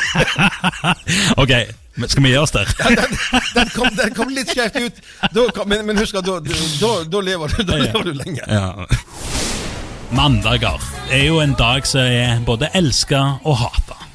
Ok, 1.40 1.54
skal 2.04 2.22
vi 2.22 2.34
gi 2.34 2.36
oss 2.36 2.52
der? 2.52 2.68
ja, 2.78 2.90
den, 3.00 3.16
den, 3.54 3.72
kom, 3.74 3.88
den, 3.96 4.14
kom, 4.14 4.34
litt 4.36 4.52
skjevt 4.52 4.76
ut, 4.84 5.00
kom, 5.56 5.68
men, 5.72 5.86
men, 5.88 5.98
husk 5.98 6.20
at 6.20 6.28
da, 6.28 6.36
lever 7.24 7.56
du, 7.56 7.64
da 7.64 7.80
lever 7.80 8.10
du 8.10 8.12
lenge. 8.20 8.44
Ja. 8.44 8.74
Mandager 10.12 10.82
er 11.08 11.24
jo 11.24 11.40
en 11.40 11.56
dag 11.56 11.86
som 11.88 12.04
er 12.04 12.44
både 12.44 12.68
elska 12.76 13.22
og 13.40 13.60
hata. 13.62 14.09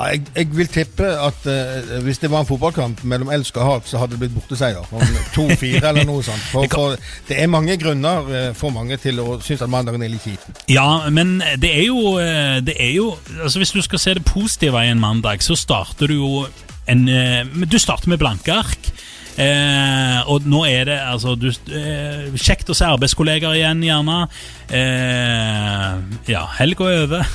Jeg, 0.00 0.22
jeg, 0.36 0.48
vil 0.56 0.68
tippe 0.70 1.06
at 1.06 1.46
uh, 1.46 1.98
hvis 2.04 2.20
det 2.22 2.30
var 2.32 2.44
en 2.44 2.48
fotballkamp 2.48 3.02
mellom 3.04 3.30
elsk 3.34 3.58
og 3.60 3.66
hat, 3.66 3.90
så 3.90 4.00
hadde 4.00 4.16
det 4.16 4.22
blitt 4.22 4.36
borteseier. 4.36 4.86
To-fire 5.34 5.92
eller 5.92 6.08
noe 6.08 6.24
sånt. 6.24 6.46
For, 6.52 6.68
for, 6.72 6.96
det 7.28 7.36
er 7.42 7.50
mange 7.52 7.76
grunner 7.80 8.30
uh, 8.30 8.38
for 8.56 8.74
mange 8.74 8.96
til 9.02 9.20
å 9.20 9.36
synes 9.44 9.66
at 9.66 9.72
mandagen 9.72 10.04
er 10.06 10.12
litt 10.12 10.24
kjip. 10.24 10.48
Ja, 10.72 10.88
men 11.12 11.38
det 11.60 11.74
er 11.74 11.86
jo, 11.90 12.16
uh, 12.16 12.58
det 12.64 12.78
er 12.80 12.94
jo 12.96 13.12
altså 13.42 13.60
Hvis 13.60 13.74
du 13.76 13.82
skal 13.84 14.00
se 14.02 14.16
det 14.16 14.24
positive 14.24 14.80
i 14.84 14.90
en 14.90 15.02
mandag, 15.02 15.44
så 15.44 15.58
starter 15.58 16.10
du 16.10 16.18
jo 16.20 16.44
en 16.90 17.04
Du 17.70 17.78
starter 17.78 18.08
med 18.10 18.18
blanke 18.18 18.50
ark. 18.50 18.90
Eh, 19.40 20.18
og 20.28 20.44
nå 20.44 20.64
er 20.68 20.84
det 20.90 20.96
altså 21.00 21.32
du, 21.38 21.46
eh, 21.48 22.26
Kjekt 22.36 22.68
å 22.68 22.76
se 22.76 22.84
arbeidskollegaer 22.84 23.56
igjen, 23.56 23.84
gjerne. 23.86 24.16
Eh, 24.68 25.94
ja, 26.28 26.42
helga 26.58 26.90
er 26.90 27.04
over. 27.06 27.30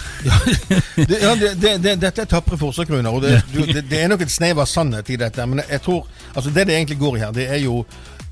det, 1.09 1.21
ja, 1.23 1.33
det, 1.39 1.55
det, 1.81 1.95
dette 2.03 2.25
er 2.25 2.29
tapre 2.29 2.59
forsøk, 2.61 2.93
Runar. 2.93 3.17
Og 3.17 3.25
det, 3.25 3.85
er 3.97 4.11
nok 4.11 4.25
et 4.25 4.33
snev 4.33 4.61
av 4.61 4.69
sannhet 4.69 5.09
i 5.09 5.17
dette. 5.21 5.49
Men 5.49 5.63
jeg 5.65 5.81
tror 5.85 6.05
altså 6.35 6.53
det 6.53 6.67
det 6.69 6.77
egentlig 6.77 6.99
går 7.01 7.17
i 7.17 7.25
her, 7.25 7.33
det 7.35 7.49
er 7.49 7.63
jo, 7.63 7.81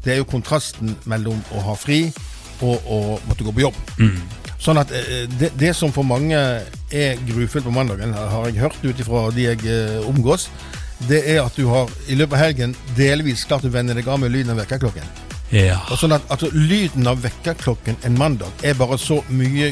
det 0.06 0.16
er 0.16 0.22
jo 0.22 0.30
kontrasten 0.30 0.94
mellom 1.10 1.42
å 1.56 1.66
ha 1.72 1.76
fri 1.80 2.06
og 2.64 2.86
å 2.86 3.02
måtte 3.28 3.46
gå 3.46 3.52
på 3.56 3.66
jobb. 3.66 3.80
Mm. 3.98 4.22
Sånn 4.64 4.80
at 4.80 4.94
eh, 4.96 5.26
det, 5.40 5.52
det, 5.60 5.74
som 5.76 5.92
for 5.92 6.08
mange 6.08 6.38
er 6.38 7.26
grufullt 7.28 7.66
på 7.68 7.74
mandagen, 7.74 8.14
har 8.16 8.48
jeg 8.48 8.62
hørt 8.62 8.86
ut 8.86 9.02
ifra 9.02 9.26
de 9.36 9.50
jeg 9.50 9.66
eh, 9.68 9.98
omgås, 10.08 10.48
det 11.10 11.22
er 11.36 11.44
at 11.44 11.56
du 11.58 11.68
har 11.70 11.92
i 12.08 12.18
løpet 12.18 12.38
av 12.38 12.44
helgen 12.46 12.76
delvis 12.98 13.46
klart 13.50 13.66
å 13.68 13.72
vende 13.74 13.96
deg 13.98 14.08
av 14.08 14.22
med 14.22 14.34
lyden 14.34 14.54
av 14.54 14.62
vekkerklokken. 14.63 15.08
Ja. 15.54 15.78
Og 15.92 16.00
sånn 16.02 16.16
at 16.16 16.26
altså, 16.34 16.50
Lyden 16.54 17.06
av 17.10 17.20
vekkerklokken 17.22 18.00
en 18.08 18.16
mandag 18.18 18.66
er 18.66 18.78
bare 18.78 18.98
så 18.98 19.20
mye 19.30 19.70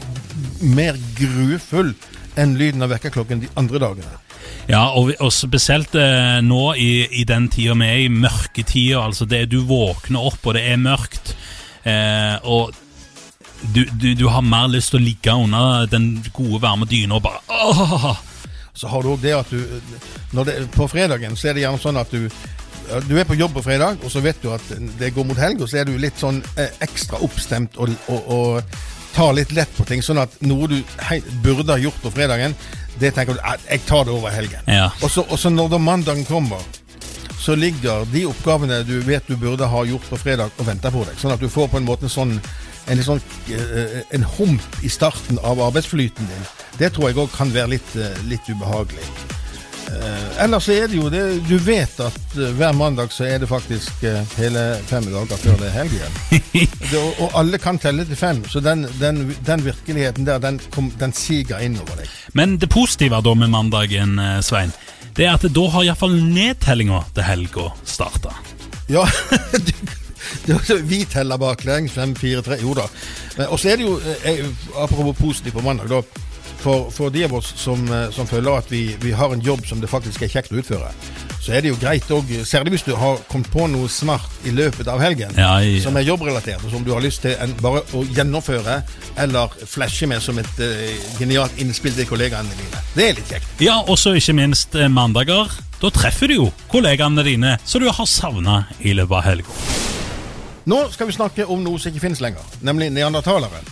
mer 0.62 1.00
grufull 1.18 1.96
enn 2.40 2.54
lyden 2.60 2.86
av 2.86 2.94
vekkerklokken 2.94 3.42
de 3.42 3.50
andre 3.60 3.82
dagene. 3.82 4.20
Ja, 4.70 4.84
og, 4.98 5.12
og 5.20 5.32
spesielt 5.34 5.96
eh, 5.98 6.38
nå 6.46 6.62
i, 6.80 6.92
i, 7.22 7.26
den 7.28 7.50
tida 7.52 7.74
vi 7.80 7.88
er 7.90 8.04
i, 8.06 8.12
mørketida. 8.14 9.02
Altså 9.02 9.26
det 9.30 9.48
du 9.52 9.62
våkner 9.68 10.30
opp, 10.32 10.40
og 10.46 10.56
det 10.58 10.64
er 10.70 10.80
mørkt. 10.82 11.34
Eh, 11.84 12.38
og 12.46 12.76
du, 13.74 13.84
du, 13.92 14.14
du, 14.18 14.28
har 14.30 14.46
mer 14.46 14.70
lyst 14.72 14.94
til 14.94 15.02
å 15.02 15.06
ligge 15.06 15.34
under 15.34 15.90
den 15.90 16.14
gode, 16.34 16.62
varme 16.64 16.88
dyna 16.90 17.18
og 17.18 17.26
bare 17.26 17.42
åh, 17.50 18.22
så 18.74 18.88
har 18.88 19.04
du 19.04 19.12
òg 19.14 19.22
det 19.22 19.34
at 19.36 19.50
du 19.52 19.60
det, 20.46 20.56
På 20.76 20.88
fredagen 20.88 21.36
så 21.36 21.50
er 21.50 21.58
det 21.58 21.66
gjerne 21.66 21.82
sånn 21.82 22.00
at 22.02 22.12
du 22.12 22.30
du 23.08 23.14
er 23.20 23.24
på 23.24 23.38
jobb 23.40 23.54
på 23.56 23.62
fredag, 23.64 24.02
og 24.04 24.12
så 24.12 24.20
vet 24.20 24.42
du 24.44 24.50
at 24.52 24.72
det 25.00 25.14
går 25.16 25.24
mot 25.24 25.38
helg, 25.40 25.62
og 25.64 25.70
så 25.70 25.80
er 25.80 25.88
du 25.88 25.94
litt 26.02 26.18
sånn 26.20 26.42
eh, 26.60 26.74
ekstra 26.84 27.22
oppstemt 27.24 27.78
og, 27.80 27.94
og, 28.12 28.34
og, 28.36 28.82
tar 29.12 29.34
litt 29.36 29.52
lett 29.52 29.72
på 29.76 29.84
ting. 29.84 30.00
Sånn 30.04 30.22
at 30.22 30.38
noe 30.48 30.70
du 30.72 30.78
burde 31.44 31.74
ha 31.74 31.80
gjort 31.80 31.98
på 32.00 32.14
fredagen, 32.16 32.54
det 33.00 33.10
tenker 33.16 33.36
du 33.36 33.42
at 33.44 33.64
jeg 33.68 33.84
tar 33.88 34.06
det 34.08 34.14
over 34.16 34.32
helgen. 34.32 34.64
Ja. 34.72 34.86
Og, 35.02 35.10
så, 35.12 35.26
og 35.28 35.40
så 35.40 35.52
når 35.52 35.74
da 35.74 35.80
mandagen 35.84 36.24
kommer, 36.28 36.64
så 37.42 37.58
ligger 37.60 38.06
de 38.12 38.24
oppgavene 38.30 38.84
du 38.88 39.02
vet 39.04 39.28
du 39.28 39.36
burde 39.36 39.68
ha 39.68 39.84
gjort 39.88 40.08
på 40.08 40.20
fredag, 40.22 40.56
og 40.58 40.68
venter 40.68 40.96
på 40.96 41.04
deg. 41.08 41.20
Sånn 41.20 41.36
at 41.36 41.44
du 41.44 41.50
får 41.52 41.68
på 41.74 41.82
en 41.82 41.88
måte 41.88 42.08
en 42.08 42.14
sånn 42.14 42.34
en, 42.88 43.04
sånn, 43.06 43.22
eh, 43.54 44.02
en 44.16 44.26
hump 44.38 44.82
i 44.82 44.90
starten 44.90 45.40
av 45.44 45.62
arbeidsflyten 45.68 46.32
din, 46.32 46.50
det 46.80 46.94
tror 46.96 47.12
jeg 47.12 47.22
òg 47.22 47.36
kan 47.36 47.54
være 47.54 47.76
litt, 47.76 47.94
eh, 47.96 48.18
litt 48.32 48.50
ubehagelig. 48.50 49.06
Eh, 49.92 50.44
ellers 50.44 50.70
er 50.72 50.86
det 50.88 50.96
jo 50.96 51.10
det 51.12 51.24
Du 51.50 51.58
vet 51.60 51.98
at 52.00 52.36
eh, 52.38 52.54
hver 52.56 52.76
mandag 52.78 53.12
så 53.12 53.26
er 53.28 53.42
det 53.42 53.50
faktisk 53.50 54.04
eh, 54.08 54.22
hele 54.38 54.64
fem 54.88 55.04
dager 55.12 55.40
før 55.42 55.58
det 55.60 55.68
er 55.68 55.76
helg 55.76 55.98
igjen. 55.98 56.20
Og, 57.02 57.20
og 57.24 57.36
alle 57.40 57.60
kan 57.62 57.80
telle 57.80 58.06
til 58.08 58.20
fem, 58.20 58.42
så 58.52 58.60
den, 58.64 58.84
den, 59.00 59.24
den 59.48 59.64
virkeligheten 59.64 60.28
der, 60.28 60.42
den, 60.44 60.60
kom, 60.74 60.90
den 61.00 61.14
siger 61.16 61.62
innover 61.64 62.02
deg. 62.02 62.10
Men 62.36 62.58
det 62.60 62.68
positive 62.72 63.22
da 63.24 63.34
med 63.36 63.52
mandagen, 63.52 64.20
Svein, 64.44 64.74
det 65.16 65.28
er 65.28 65.38
at 65.38 65.48
da 65.56 65.64
har 65.72 65.88
iallfall 65.88 66.18
nedtellinga 66.20 67.00
til 67.16 67.28
helga 67.28 67.70
starta. 67.88 68.36
Ja, 68.92 69.06
du, 69.68 69.72
vi 70.84 71.04
teller 71.06 71.38
baklengs. 71.42 71.92
Fem, 71.96 72.16
fire, 72.16 72.42
tre 72.46 72.58
Jo 72.62 72.74
da. 72.78 72.88
Og 73.50 73.60
så 73.60 73.72
er 73.74 73.80
det 73.82 73.88
jo, 73.88 74.00
eh, 74.26 74.46
apropos 74.78 75.18
positivt 75.20 75.54
på 75.58 75.62
mandag, 75.66 75.90
da. 75.90 76.02
For, 76.62 76.92
for 76.94 77.10
de 77.10 77.24
av 77.26 77.32
oss 77.34 77.48
som, 77.58 77.80
eh, 77.90 78.12
som 78.14 78.28
føler 78.30 78.60
at 78.60 78.68
vi, 78.70 78.84
vi 79.02 79.12
har 79.18 79.32
en 79.34 79.42
jobb 79.42 79.64
som 79.66 79.80
det 79.82 79.90
faktisk 79.90 80.22
er 80.22 80.30
kjekt 80.30 80.52
å 80.54 80.60
utføre, 80.62 80.92
så 81.42 81.56
er 81.58 81.64
det 81.66 81.72
jo 81.72 81.78
greit 81.82 82.06
òg, 82.14 82.30
særlig 82.46 82.76
hvis 82.76 82.84
du 82.86 82.92
har 83.02 83.18
kommet 83.32 83.50
på 83.50 83.66
noe 83.72 83.90
smart 83.90 84.46
i 84.46 84.54
løpet 84.54 84.86
av 84.94 85.02
helgen, 85.02 85.34
Ja, 85.42 85.56
ja. 85.66 85.80
som 85.82 85.98
er 85.98 86.06
jobbrelatert, 86.06 86.62
og 86.62 86.70
som 86.70 86.84
du 86.86 86.92
har 86.94 87.02
lyst 87.02 87.24
til 87.26 87.34
en, 87.42 87.56
bare 87.64 87.82
å 87.98 88.04
gjennomføre 88.14 88.76
eller 89.26 89.56
flashe 89.66 90.06
med 90.06 90.22
som 90.22 90.38
et 90.38 90.62
uh, 90.62 90.84
genialt 91.18 91.58
innspill 91.58 91.98
til 91.98 92.06
kollegaene 92.06 92.54
dine. 92.60 92.84
Det 92.94 93.08
er 93.08 93.18
litt 93.18 93.34
kjekt. 93.34 93.58
Ja, 93.66 93.80
og 93.82 93.98
så 93.98 94.14
ikke 94.20 94.38
minst 94.38 94.78
eh, 94.78 94.86
mandager. 94.92 95.50
Da 95.82 95.90
treffer 95.90 96.30
du 96.30 96.36
jo 96.44 96.52
kollegaene 96.70 97.26
dine 97.26 97.58
som 97.66 97.82
du 97.82 97.90
har 97.90 98.06
savna 98.06 98.68
i 98.86 98.94
løpet 98.94 99.18
av 99.18 99.26
helga. 99.32 100.01
Nå 100.66 100.82
skal 100.94 101.10
vi 101.10 101.16
snakke 101.16 101.46
om 101.50 101.64
noe 101.66 101.80
som 101.82 101.90
ikke 101.90 102.04
finnes 102.04 102.22
lenger, 102.22 102.44
nemlig 102.62 102.92
neandertalere. 102.94 103.64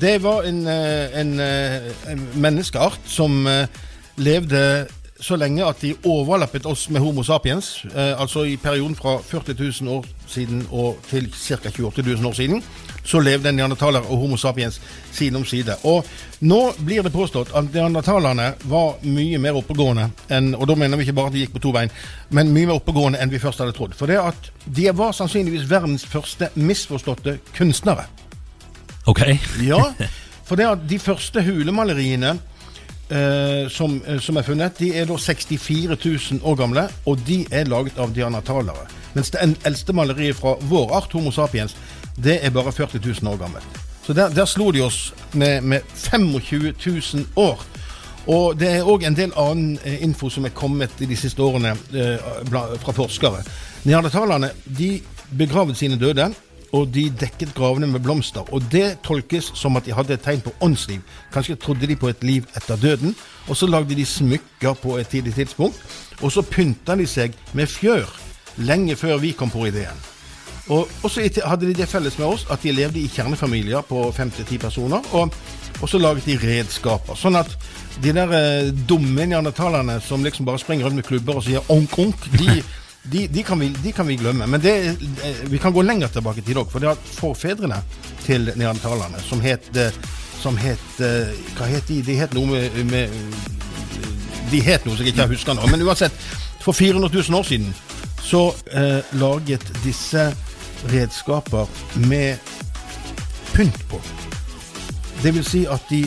Det 0.00 0.18
var 0.22 0.44
en, 0.48 0.66
eh, 0.68 1.20
en, 1.20 1.40
eh, 1.40 2.12
en 2.12 2.28
menneskeart 2.34 3.00
som 3.06 3.46
eh, 3.46 3.66
levde 4.16 4.86
så 5.22 5.36
lenge 5.38 5.62
at 5.64 5.80
de 5.80 5.94
overlappet 6.04 6.66
oss 6.66 6.88
med 6.90 7.00
Homo 7.00 7.22
sapiens. 7.22 7.84
eh, 7.94 8.20
Altså 8.20 8.42
i 8.44 8.56
perioden 8.56 8.96
fra 8.98 9.18
40 9.22 9.54
000 9.82 9.92
år 9.92 10.06
siden 10.26 10.66
og 10.70 10.98
til 11.10 11.28
ca. 11.30 11.56
28 11.70 12.02
000 12.02 12.26
år 12.26 12.32
siden. 12.32 12.62
Så 13.04 13.20
levde 13.20 13.52
neandertaler 13.52 14.00
og 14.00 14.18
Homo 14.18 14.36
sapiens 14.36 14.80
side 15.12 15.36
om 15.36 15.44
side. 15.44 15.76
Og 15.84 16.04
nå 16.40 16.72
blir 16.84 17.02
det 17.02 17.12
påstått 17.12 17.54
at 17.54 17.70
neandertalerne 17.74 18.52
var 18.64 18.98
mye 19.02 19.38
mer 19.38 19.58
oppegående 19.58 20.10
enn 20.30 20.54
Og 20.54 20.66
da 20.68 20.74
mener 20.74 20.96
vi 20.96 21.02
ikke 21.06 21.16
bare 21.18 21.26
at 21.26 21.32
de 21.32 21.44
gikk 21.44 21.54
på 21.54 21.62
to 21.62 21.72
bein, 21.72 21.90
men 22.30 22.52
mye 22.52 22.66
mer 22.66 22.78
oppegående 22.80 23.18
enn 23.22 23.30
vi 23.30 23.38
først 23.38 23.58
hadde 23.62 23.72
trodd. 23.72 23.94
For 23.94 24.06
det 24.06 24.18
at 24.18 24.50
de 24.66 24.90
var 24.94 25.12
sannsynligvis 25.12 25.70
verdens 25.70 26.04
første 26.06 26.48
misforståtte 26.54 27.38
kunstnere. 27.56 28.06
Ok? 29.06 29.22
Ja, 29.62 29.82
for 30.46 30.56
det 30.56 30.66
at 30.66 30.88
de 30.88 30.98
første 30.98 31.42
hulemaleriene 31.42 32.38
eh, 33.12 33.68
som, 33.70 34.00
eh, 34.06 34.18
som 34.20 34.36
er 34.36 34.46
funnet, 34.46 34.78
de 34.78 34.90
er 34.96 35.06
da 35.06 35.16
64 35.16 35.96
000 35.96 36.40
år 36.42 36.58
gamle, 36.58 36.88
og 37.06 37.22
de 37.26 37.42
er 37.50 37.68
laget 37.70 37.98
av 38.00 38.14
dianatalere. 38.14 38.88
Mens 39.14 39.30
det 39.30 39.44
eldste 39.68 39.92
maleriet 39.92 40.38
fra 40.38 40.56
vår 40.70 40.94
art, 40.96 41.12
Homo 41.12 41.30
sapiens, 41.30 41.76
det 42.16 42.40
er 42.42 42.50
bare 42.50 42.72
40 42.72 43.00
000 43.22 43.32
år 43.32 43.36
gammelt. 43.44 43.82
Så 44.06 44.12
der, 44.12 44.28
der 44.28 44.44
slo 44.44 44.70
de 44.70 44.80
oss 44.82 45.12
med, 45.32 45.60
med 45.62 45.80
25 45.94 46.74
000 46.86 47.26
år. 47.36 47.60
Og 48.26 48.54
det 48.58 48.68
er 48.70 48.86
òg 48.86 49.04
en 49.06 49.16
del 49.18 49.32
annen 49.38 49.78
eh, 49.84 50.02
info 50.02 50.30
som 50.30 50.46
er 50.46 50.54
kommet 50.54 51.00
i 51.02 51.08
de 51.10 51.16
siste 51.18 51.42
årene 51.42 51.74
eh, 51.94 52.32
fra 52.82 52.94
forskere. 52.94 53.42
Neandertalerne 53.84 54.52
de 54.66 54.94
begravet 55.38 55.78
sine 55.78 55.98
døde, 55.98 56.28
og 56.72 56.88
de 56.94 57.06
dekket 57.20 57.54
gravene 57.54 57.86
med 57.86 58.00
blomster. 58.04 58.46
Og 58.52 58.64
det 58.72 59.02
tolkes 59.04 59.52
som 59.58 59.76
at 59.76 59.84
de 59.84 59.92
hadde 59.92 60.16
et 60.16 60.24
tegn 60.24 60.40
på 60.44 60.54
åndsliv. 60.64 61.02
Kanskje 61.32 61.58
trodde 61.60 61.88
de 61.88 61.96
på 61.96 62.08
et 62.08 62.24
liv 62.24 62.46
etter 62.56 62.80
døden. 62.80 63.16
Og 63.48 63.56
så 63.56 63.68
lagde 63.68 63.96
de 63.98 64.06
smykker 64.06 64.78
på 64.80 64.96
et 64.98 65.08
tidlig 65.12 65.34
tidspunkt. 65.34 65.76
Og 66.22 66.32
så 66.32 66.42
pynta 66.42 66.96
de 66.96 67.06
seg 67.06 67.36
med 67.52 67.68
fjør 67.68 68.08
lenge 68.56 68.96
før 68.96 69.20
vi 69.20 69.36
kom 69.36 69.52
på 69.52 69.66
ideen. 69.68 70.08
Og 70.72 71.10
så 71.10 71.24
hadde 71.44 71.66
de 71.66 71.74
det 71.74 71.88
felles 71.90 72.18
med 72.18 72.26
oss 72.26 72.46
at 72.50 72.62
de 72.62 72.72
levde 72.72 73.00
i 73.00 73.10
kjernefamilier 73.10 73.82
på 73.84 74.04
fem 74.14 74.30
til 74.30 74.46
ti 74.46 74.58
personer. 74.62 75.02
Og, 75.12 75.34
og 75.80 75.88
så 75.88 75.98
laget 75.98 76.28
de 76.28 76.38
redskaper. 76.38 77.18
Sånn 77.18 77.36
at 77.36 77.50
de 78.02 78.12
der 78.14 78.32
eh, 78.36 78.70
dumme 78.88 79.26
neandertalerne 79.26 79.98
som 80.00 80.24
liksom 80.24 80.46
bare 80.48 80.62
springer 80.62 80.86
rundt 80.86 81.00
med 81.00 81.06
klubber 81.08 81.40
og 81.40 81.44
sier 81.44 81.66
onk, 81.72 81.98
onk, 81.98 82.28
de, 82.38 82.62
de, 83.04 83.26
de, 83.28 83.42
kan, 83.42 83.58
vi, 83.58 83.68
de 83.82 83.92
kan 83.92 84.06
vi 84.06 84.16
glemme. 84.16 84.46
Men 84.46 84.60
det, 84.60 84.74
eh, 85.24 85.40
vi 85.50 85.58
kan 85.58 85.72
gå 85.72 85.82
lenger 85.82 86.08
tilbake 86.08 86.38
i 86.38 86.42
tid 86.46 86.56
òg. 86.56 86.68
For 86.70 86.78
det 86.78 86.88
at 86.92 86.98
forfedrene 87.18 87.80
til 88.26 88.52
neandertalerne, 88.56 89.18
som 89.26 89.40
het, 89.42 89.66
eh, 89.76 89.90
som 90.42 90.56
het 90.56 91.00
eh, 91.02 91.32
Hva 91.58 91.66
het 91.70 91.86
de? 91.88 92.00
De 92.02 92.14
het 92.18 92.32
noe 92.34 92.46
med, 92.46 92.78
med 92.90 93.10
De 94.50 94.60
het 94.62 94.84
noe 94.86 94.96
som 94.96 95.06
jeg 95.06 95.14
ikke 95.14 95.26
husker 95.32 95.54
nå. 95.58 95.66
Men 95.72 95.82
uansett, 95.82 96.12
for 96.62 96.72
400 96.72 97.10
000 97.28 97.38
år 97.38 97.42
siden 97.48 97.74
så 98.22 98.52
eh, 98.70 99.00
laget 99.18 99.64
disse 99.82 100.28
redskaper 100.92 101.66
med 102.06 102.36
pynt 103.54 103.78
på. 103.90 103.98
Det 105.22 105.32
vil 105.34 105.44
si 105.46 105.64
at 105.66 105.82
de 105.90 106.04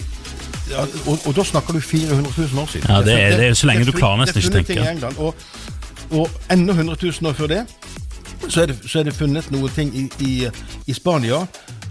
ja, 0.69 0.81
og, 1.05 1.19
og 1.27 1.35
da 1.37 1.43
snakker 1.45 1.73
du 1.75 1.79
400 1.79 2.31
000 2.37 2.61
år 2.63 2.69
siden. 2.71 2.87
Ja, 2.89 3.01
det 3.05 3.13
er- 3.21 3.37
det 3.37 3.47
er 3.49 3.53
så 3.53 3.67
lenge 3.67 3.85
du 3.85 3.91
klarer 3.91 4.17
nesten 4.23 4.41
ikke 4.41 4.51
funnet 4.51 4.67
tenke. 4.67 5.33
Og, 6.11 6.29
enda 6.51 6.73
100 6.73 6.97
000 7.01 7.29
år 7.29 7.37
før 7.37 7.47
det 7.47 7.65
så 8.49 8.61
er 8.61 8.65
det, 8.65 8.77
så 8.85 8.99
er 8.99 9.07
det 9.07 9.15
funnet 9.15 9.47
noen 9.53 9.71
ting 9.73 9.91
i, 9.95 10.05
i, 10.21 10.33
i 10.87 10.93
Spania 10.93 11.45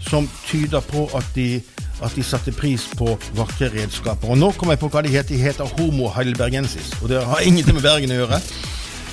som 0.05 0.27
tyder 0.47 0.83
på 0.85 1.07
at 1.17 1.27
de, 1.35 1.61
at 2.03 2.15
de 2.15 2.23
satte 2.23 2.53
pris 2.55 2.85
på 2.97 3.15
vakre 3.35 3.71
redskaper. 3.73 4.29
Og 4.31 4.37
nå 4.37 4.51
kommer 4.55 4.75
jeg 4.75 4.83
på 4.83 4.89
hva 4.93 5.01
de 5.03 5.11
heter. 5.13 5.33
De 5.35 5.41
heter 5.41 5.71
Homo 5.79 6.09
heidelbergensis. 6.13 6.93
Og 7.01 7.09
det 7.09 7.23
har 7.25 7.43
ingenting 7.43 7.75
med 7.75 7.83
Bergen 7.83 8.13
å 8.13 8.19
gjøre. 8.21 8.41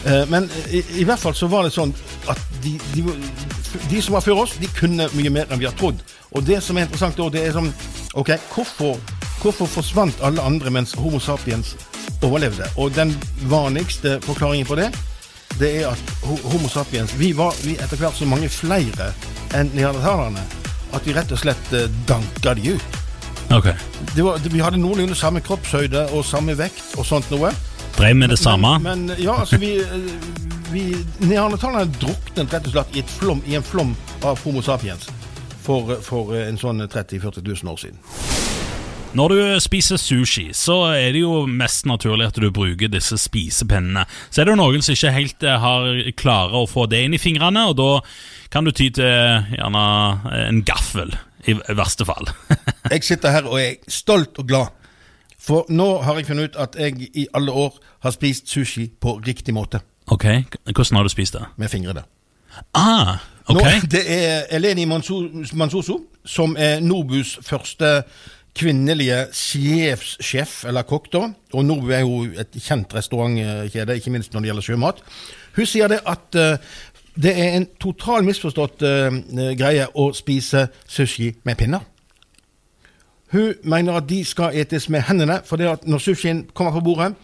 Eh, 0.04 0.24
Men 0.30 0.50
i, 0.70 0.82
i 1.00 1.06
hvert 1.08 1.22
fall 1.22 1.34
så 1.38 1.48
var 1.50 1.66
det 1.66 1.74
sånn 1.74 1.94
at 2.30 2.42
de, 2.62 2.76
de, 2.94 3.06
de 3.90 4.02
som 4.02 4.18
var 4.18 4.26
før 4.26 4.44
oss, 4.44 4.58
de 4.60 4.70
kunne 4.76 5.08
mye 5.16 5.32
mer 5.32 5.50
enn 5.50 5.62
vi 5.62 5.70
har 5.70 5.76
trodd. 5.78 6.02
Og 6.32 6.44
det 6.46 6.60
som 6.64 6.76
er 6.76 6.86
interessant 6.86 7.18
da, 7.18 7.30
det 7.32 7.46
er 7.46 7.56
sånn 7.56 7.72
Ok, 8.12 8.28
hvorfor, 8.52 8.98
hvorfor 9.40 9.70
forsvant 9.72 10.18
alle 10.20 10.42
andre 10.44 10.68
mens 10.74 10.92
Homo 11.00 11.16
sapiens 11.22 11.70
overlevde? 12.22 12.68
Og 12.76 12.94
den 12.94 13.14
vanligste 13.50 14.18
forklaringen 14.24 14.66
på 14.66 14.78
det, 14.78 14.90
det 15.60 15.70
er 15.82 15.92
at 15.92 16.12
Homo 16.24 16.68
sapiens 16.68 17.12
Vi 17.18 17.32
var 17.36 17.52
vi 17.64 17.74
etter 17.76 18.00
hvert 18.00 18.16
så 18.16 18.24
mange 18.24 18.48
flere 18.48 19.12
enn 19.52 19.68
neandertalerne 19.76 20.42
at 20.92 21.06
vi 21.06 21.14
rett 21.16 21.32
og 21.32 21.40
slett 21.40 21.72
eh, 21.76 21.88
danka 22.08 22.54
de 22.56 22.74
ut. 22.76 22.98
Okay. 23.52 23.74
Det 24.14 24.24
var, 24.24 24.40
det, 24.40 24.52
vi 24.52 24.60
hadde 24.60 24.80
noenlunde 24.80 25.16
samme 25.16 25.40
kroppshøyde 25.44 26.06
og 26.12 26.24
samme 26.24 26.56
vekt 26.58 26.96
og 27.00 27.06
sånt 27.08 27.28
noe. 27.32 27.52
Drev 27.96 28.16
med 28.16 28.32
det 28.32 28.38
samme? 28.40 28.78
Men, 28.80 29.06
men 29.08 29.20
ja, 29.20 29.38
altså 29.40 29.60
vi, 29.60 29.74
eh, 29.80 30.12
vi 30.72 30.84
Neandertalerne 31.24 31.88
druknet 32.00 32.52
rett 32.52 32.68
og 32.68 32.76
slett 32.76 32.96
i, 32.96 33.04
et 33.04 33.16
flom, 33.18 33.42
i 33.48 33.56
en 33.56 33.64
flom 33.64 33.96
av 34.24 34.40
Homo 34.44 34.64
sapiens 34.64 35.08
for, 35.62 35.96
for 36.04 36.36
en 36.36 36.60
sånn 36.60 36.84
30 36.84 37.20
000-40 37.22 37.52
000 37.64 37.72
år 37.72 37.82
siden. 37.84 38.31
Når 39.12 39.28
du 39.28 39.40
spiser 39.60 39.98
sushi, 40.00 40.46
så 40.56 40.78
er 40.96 41.10
det 41.12 41.20
jo 41.20 41.42
mest 41.44 41.84
naturlig 41.84 42.30
at 42.30 42.38
du 42.40 42.46
bruker 42.54 42.88
disse 42.88 43.18
spisepennene. 43.20 44.06
Så 44.32 44.40
er 44.40 44.48
det 44.48 44.54
jo 44.54 44.60
noen 44.62 44.84
som 44.84 44.94
ikke 44.96 45.12
helt 45.12 45.44
eh, 45.44 45.58
har 45.60 45.88
klarer 46.16 46.54
å 46.62 46.68
få 46.70 46.86
det 46.88 47.02
inn 47.04 47.12
i 47.12 47.20
fingrene, 47.20 47.66
og 47.68 47.76
da 47.76 47.88
kan 48.52 48.64
du 48.64 48.72
ty 48.72 48.86
til 48.96 49.04
gjerne 49.52 49.82
en 50.46 50.62
gaffel, 50.64 51.12
i 51.44 51.56
verste 51.76 52.06
fall. 52.08 52.30
Jeg 52.94 53.04
sitter 53.04 53.34
her 53.36 53.50
og 53.50 53.58
er 53.60 53.76
stolt 53.92 54.40
og 54.40 54.48
glad. 54.48 54.72
For 55.42 55.66
nå 55.74 55.88
har 56.06 56.20
jeg 56.20 56.28
funnet 56.28 56.52
ut 56.52 56.56
at 56.62 56.76
jeg 56.78 57.08
i 57.18 57.24
alle 57.34 57.50
år 57.50 57.72
har 58.04 58.12
spist 58.14 58.46
sushi 58.46 58.84
på 59.02 59.16
riktig 59.26 59.50
måte. 59.56 59.80
ok, 60.06 60.24
hvordan 60.70 60.96
har 61.00 61.02
du 61.02 61.10
spist 61.10 61.34
det? 61.34 61.40
Med 61.58 61.68
fingrene. 61.72 62.04
Ah, 62.78 63.16
ok. 63.50 63.58
Nå, 63.58 63.64
det 63.90 64.02
er 64.06 64.46
Eleni 64.54 64.84
Manso- 64.86 65.26
Mansoso, 65.58 65.98
som 66.24 66.54
er 66.54 66.78
Nobus 66.80 67.38
første 67.42 68.04
kvinnelige 68.56 69.26
sjefssjef, 69.32 70.64
eller 70.68 70.84
kokk, 70.88 71.08
da. 71.12 71.22
Og 71.56 71.64
nå 71.64 71.78
er 71.92 72.02
jo 72.04 72.24
et 72.38 72.58
kjent 72.60 72.92
restaurantkjede, 72.94 73.96
ikke 73.96 74.12
minst 74.12 74.34
når 74.34 74.44
det 74.44 74.50
gjelder 74.50 74.66
sjømat. 74.66 75.00
Hun 75.56 75.68
sier 75.68 75.92
det 75.92 76.02
at 76.08 76.36
uh, 76.36 76.74
det 77.22 77.32
er 77.32 77.56
en 77.56 77.68
total 77.80 78.24
misforstått 78.28 78.84
uh, 78.84 79.08
greie 79.58 79.88
å 79.96 80.10
spise 80.16 80.66
sushi 80.84 81.32
med 81.48 81.60
pinner. 81.60 81.88
Hun 83.32 83.54
mener 83.64 83.96
at 83.96 84.08
de 84.08 84.20
skal 84.28 84.56
etes 84.60 84.90
med 84.92 85.06
hendene, 85.08 85.40
for 85.48 85.56
det 85.56 85.70
at 85.70 85.86
når 85.88 86.04
sushien 86.04 86.44
kommer 86.52 86.76
på 86.76 86.84
bordet, 86.84 87.14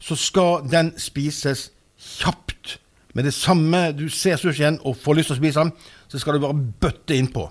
så 0.00 0.16
skal 0.16 0.66
den 0.68 0.92
spises 1.00 1.70
kjapt. 1.96 2.78
Med 3.14 3.24
det 3.24 3.32
samme 3.34 3.92
du 3.96 4.08
ser 4.12 4.36
sushien 4.36 4.76
og 4.84 4.98
får 5.00 5.16
lyst 5.16 5.30
til 5.32 5.38
å 5.38 5.40
spise 5.40 5.64
den, 5.64 5.72
så 6.08 6.20
skal 6.20 6.36
du 6.36 6.44
bare 6.44 6.66
bøtte 6.80 7.16
innpå. 7.16 7.46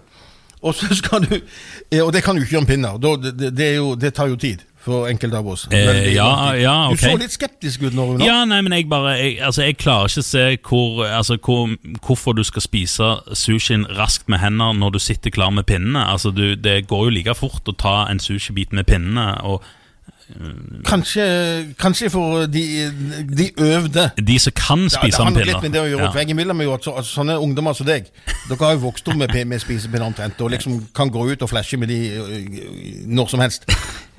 Og 0.63 0.75
så 0.75 0.87
skal 0.95 1.25
du 1.25 1.33
eh, 1.35 1.99
Og 2.01 2.13
det 2.15 2.23
kan 2.23 2.35
du 2.35 2.43
ikke 2.43 2.55
gjøre 2.57 2.65
med 2.65 2.71
pinner. 2.71 3.01
Det, 3.23 3.51
det, 3.57 3.75
jo, 3.75 3.95
det 3.99 4.13
tar 4.15 4.31
jo 4.31 4.39
tid. 4.39 4.63
for 4.83 5.07
enkelte 5.07 5.37
av 5.39 5.47
oss. 5.47 5.61
Eh, 5.71 6.09
ja, 6.11 6.55
ja, 6.59 6.73
godt. 6.89 6.99
Du 6.99 7.05
så 7.05 7.17
litt 7.19 7.31
skeptisk 7.31 7.85
ut 7.85 7.93
nå, 7.95 8.03
Runar. 8.09 8.25
Ja, 8.27 8.41
nei, 8.43 8.57
men 8.65 8.73
jeg 8.75 8.89
bare 8.91 9.13
Jeg, 9.15 9.37
altså, 9.39 9.61
jeg 9.63 9.77
klarer 9.79 10.11
ikke 10.11 10.19
å 10.19 10.27
se 10.27 10.43
hvor, 10.67 11.05
altså, 11.07 11.37
hvor, 11.39 11.71
hvorfor 12.03 12.35
du 12.35 12.43
skal 12.43 12.65
spise 12.65 13.11
sushien 13.31 13.85
raskt 13.95 14.27
med 14.27 14.43
hender 14.43 14.75
når 14.75 14.97
du 14.97 14.99
sitter 14.99 15.31
klar 15.31 15.53
med 15.55 15.63
pinnene. 15.71 16.03
Altså, 16.03 16.33
du, 16.35 16.55
Det 16.59 16.81
går 16.87 17.07
jo 17.07 17.15
like 17.15 17.35
fort 17.39 17.71
å 17.71 17.77
ta 17.79 17.95
en 18.11 18.19
sushibit 18.19 18.75
med 18.75 18.83
pinnene. 18.91 19.29
Og 19.47 19.63
Kanskje, 20.85 21.23
kanskje 21.79 22.09
for 22.09 22.45
de, 22.45 22.91
de 23.37 23.51
øvde. 23.57 24.09
de 24.27 24.39
som 24.39 24.53
kan 24.55 24.79
Ja, 24.79 24.83
det 24.83 24.91
spise 24.91 25.23
har 25.23 25.45
litt 25.45 25.61
med 25.61 25.71
det 25.71 25.81
å 25.81 25.85
gjøre. 25.85 26.09
Ja. 26.09 26.11
Jeg 26.19 26.33
innbiller 26.33 26.63
jo 26.63 26.73
at 26.73 26.83
så, 26.83 26.93
altså, 26.97 27.19
sånne 27.19 27.37
ungdommer 27.39 27.73
som 27.77 27.87
deg, 27.87 28.09
dere 28.49 28.57
har 28.65 28.73
jo 28.73 28.81
vokst 28.87 29.07
opp 29.07 29.19
med, 29.19 29.35
med 29.47 29.61
spisepinner 29.61 30.05
omtrent, 30.09 30.41
og 30.41 30.49
liksom 30.55 30.79
kan 30.95 31.11
gå 31.13 31.27
ut 31.31 31.45
og 31.45 31.49
flashe 31.49 31.77
med 31.77 31.91
de 31.93 31.99
øh, 32.17 33.05
når 33.07 33.29
som 33.29 33.39
helst. 33.39 33.69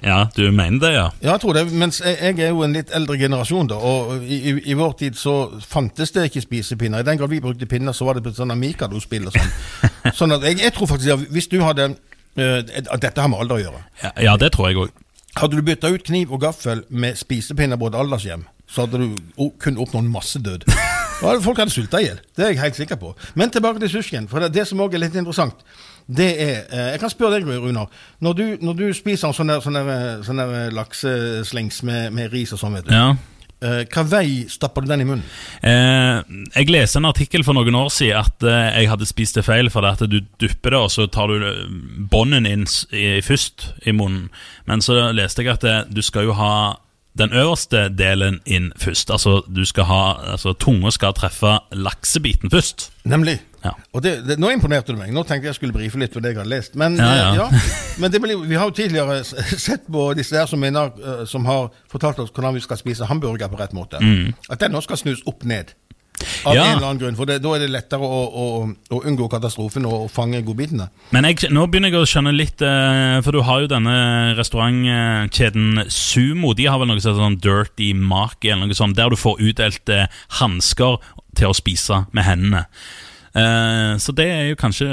ja, 0.03 0.27
du 0.37 0.51
mener 0.51 0.79
det, 0.87 0.93
ja? 0.95 1.09
Ja, 1.23 1.33
jeg 1.33 1.41
tror 1.41 1.59
det. 1.59 1.67
Mens 1.73 2.01
jeg, 2.05 2.17
jeg 2.21 2.47
er 2.47 2.55
jo 2.55 2.63
en 2.63 2.79
litt 2.79 2.95
eldre 2.95 3.19
generasjon, 3.19 3.69
da. 3.75 3.75
Og 3.75 4.23
i, 4.23 4.41
i, 4.51 4.57
i 4.71 4.79
vår 4.79 4.97
tid 5.03 5.19
så 5.19 5.37
fantes 5.67 6.15
det 6.15 6.29
ikke 6.31 6.47
spisepinner. 6.47 7.03
I 7.03 7.11
den 7.11 7.19
grad 7.19 7.33
vi 7.35 7.43
brukte 7.43 7.67
pinner, 7.67 7.93
så 7.93 8.07
var 8.07 8.19
det 8.19 8.25
på 8.25 8.35
sånn 8.35 8.55
Mikado-spill 8.59 9.31
og 9.31 9.35
sånn. 9.35 9.55
sånn 10.21 10.39
at 10.39 10.47
jeg, 10.47 10.63
jeg 10.63 10.77
tror 10.79 10.95
faktisk 10.95 11.17
at 11.19 11.31
hvis 11.35 11.51
du 11.51 11.59
hadde 11.65 11.91
øh, 11.91 12.61
at 12.63 13.01
Dette 13.03 13.21
har 13.21 13.31
med 13.31 13.43
alder 13.43 13.59
å 13.59 13.65
gjøre. 13.67 13.89
Ja, 14.05 14.15
ja 14.31 14.37
det 14.39 14.55
tror 14.55 14.71
jeg 14.71 14.87
òg. 14.87 15.01
Hadde 15.35 15.59
du 15.59 15.63
bytta 15.67 15.91
ut 15.91 16.05
kniv 16.07 16.33
og 16.33 16.45
gaffel 16.45 16.85
med 16.95 17.19
spisepinner 17.19 17.79
på 17.81 17.89
et 17.91 17.97
aldershjem, 17.99 18.45
så 18.71 18.85
hadde 18.85 19.01
du 19.03 19.49
kun 19.61 19.81
oppnådd 19.83 20.07
massedød. 20.13 20.67
død 20.67 21.43
Folk 21.47 21.59
hadde 21.59 21.75
sulta 21.75 21.99
i 21.99 22.07
hjel. 22.07 22.21
Det 22.37 22.45
er 22.45 22.53
jeg 22.53 22.61
helt 22.61 22.77
sikker 22.77 23.01
på. 23.01 23.15
Men 23.35 23.51
tilbake 23.51 23.83
til 23.83 23.91
sushien. 23.91 24.29
For 24.29 24.39
det, 24.39 24.53
det 24.55 24.67
som 24.69 24.81
òg 24.81 24.95
er 24.95 25.03
litt 25.03 25.19
interessant, 25.19 25.67
det 26.07 26.31
er 26.43 26.57
eh, 26.71 26.89
Jeg 26.93 27.01
kan 27.01 27.11
spørre 27.11 27.39
deg, 27.39 27.49
Runar. 27.49 27.91
Når 28.21 28.33
du, 28.33 28.45
når 28.61 28.73
du 28.79 28.87
spiser 28.95 29.29
en 29.29 29.35
sånn 29.35 29.51
der, 29.51 29.63
sånn 29.65 29.79
der, 29.79 29.91
eh, 29.91 30.25
sånn 30.27 30.43
der 30.43 30.55
eh, 30.59 30.73
lakseslings 30.75 31.83
med, 31.83 32.13
med 32.13 32.33
ris 32.33 32.53
og 32.53 32.61
sånn, 32.61 32.79
vet 32.79 32.91
du. 32.91 32.95
Ja. 32.95 33.15
Eh, 33.65 33.83
hva 33.89 34.05
vei 34.05 34.45
stapper 34.51 34.85
du 34.85 34.91
den 34.91 35.05
i 35.05 35.09
munnen? 35.09 35.25
Eh, 35.65 36.21
jeg 36.59 36.71
leste 36.73 37.01
en 37.01 37.09
artikkel 37.09 37.45
for 37.47 37.57
noen 37.57 37.79
år 37.79 37.91
siden 37.95 38.21
at 38.21 38.45
eh, 38.45 38.81
jeg 38.83 38.91
hadde 38.93 39.09
spist 39.09 39.39
det 39.39 39.47
feil. 39.47 39.71
For 39.73 39.85
det 39.85 39.95
at 39.97 40.07
du 40.11 40.21
dupper 40.43 40.77
det, 40.77 40.81
og 40.81 40.93
så 40.93 41.09
tar 41.09 41.33
du 41.33 41.45
eh, 41.49 41.65
bånden 42.13 42.49
inn 42.51 42.67
i, 42.93 43.21
først 43.25 43.71
i 43.89 43.97
munnen. 43.97 44.29
Men 44.69 44.85
så 44.85 45.09
leste 45.17 45.45
jeg 45.45 45.57
at 45.57 45.65
det, 45.65 45.79
du 45.95 46.03
skal 46.05 46.29
jo 46.29 46.37
ha 46.39 46.55
den 47.15 47.33
øverste 47.33 47.89
delen 47.95 48.41
inn 48.45 48.73
først. 48.81 49.11
Altså 49.15 49.41
du 49.47 49.63
skal 49.65 49.87
ha 49.87 50.03
Altså 50.35 50.53
tunga 50.59 50.91
skal 50.91 51.15
treffe 51.15 51.59
laksebiten 51.71 52.51
først. 52.51 52.91
Nemlig. 53.07 53.39
Ja. 53.65 53.73
Og 53.97 54.03
det, 54.05 54.19
det, 54.29 54.37
Nå 54.39 54.51
imponerte 54.53 54.93
du 54.93 54.99
meg. 55.01 55.13
Nå 55.15 55.23
tenkte 55.25 55.49
jeg 55.49 55.57
skulle 55.57 55.73
brife 55.77 55.99
litt 56.01 56.13
for 56.13 56.21
det 56.25 56.35
jeg 56.35 56.41
hadde 56.43 56.53
lest. 56.53 56.75
Men, 56.81 56.99
Ja, 57.01 57.13
ja. 57.17 57.31
ja. 57.45 57.47
men 58.03 58.13
det 58.13 58.21
blir, 58.21 58.37
vi 58.45 58.59
har 58.61 58.69
jo 58.69 58.77
tidligere 58.77 59.23
sett 59.69 59.87
på 59.91 60.11
disse 60.19 60.37
der 60.37 60.51
som, 60.51 60.61
mener, 60.61 60.93
eh, 61.01 61.25
som 61.31 61.47
har 61.49 61.71
fortalt 61.91 62.21
oss 62.21 62.33
hvordan 62.35 62.55
vi 62.59 62.65
skal 62.65 62.81
spise 62.81 63.09
hamburger 63.09 63.49
på 63.49 63.61
rett 63.61 63.73
måte. 63.77 64.03
At 64.51 64.61
den 64.61 64.77
nå 64.77 64.85
skal 64.85 65.01
snus 65.01 65.25
opp 65.27 65.45
ned. 65.49 65.73
Av 66.45 66.53
Mm. 66.55 66.57
Ja. 66.57 66.65
en 66.65 66.77
eller 66.77 66.87
annen 66.87 66.99
grunn. 67.01 67.17
For 67.19 67.27
det, 67.27 67.41
da 67.43 67.55
er 67.57 67.65
det 67.65 67.71
lettere 67.73 68.07
å, 68.07 68.21
å, 68.31 68.45
å 68.95 68.99
unngå 69.09 69.27
katastrofen 69.33 69.87
og, 69.89 70.05
fange 70.15 70.39
godbitene. 70.47 70.87
Men 71.11 71.27
jeg, 71.27 71.49
nå 71.51 71.65
begynner 71.67 71.91
jeg 71.91 72.05
å 72.05 72.07
skjønne 72.07 72.33
litt, 72.37 72.63
eh, 72.63 73.17
for 73.25 73.35
du 73.35 73.41
har 73.43 73.65
jo 73.65 73.71
denne 73.73 73.97
restaurantkjeden 74.39 75.85
Sumo. 75.91 76.55
De 76.55 76.69
har 76.71 76.79
vel 76.79 76.93
noe 76.93 77.03
sånn 77.03 77.41
Dirty 77.43 77.93
Maki, 77.99 78.53
eller 78.53 78.71
noe 78.71 78.79
sånt, 78.79 78.97
der 78.99 79.11
du 79.11 79.19
får 79.19 79.43
utdelt 79.43 79.91
eh, 79.93 80.07
hansker 80.41 81.01
til 81.35 81.51
å 81.51 81.57
spise 81.57 82.05
med 82.15 82.29
hendene. 82.29 82.65
Eh, 83.35 83.97
så 83.99 84.13
det 84.15 84.29
er 84.31 84.45
jo 84.53 84.57
kanskje 84.61 84.87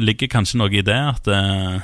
ligger 0.00 0.30
kanskje 0.32 0.58
noe 0.62 0.72
i 0.72 0.82
det, 0.86 0.96
at 0.96 1.28
eh, 1.28 1.76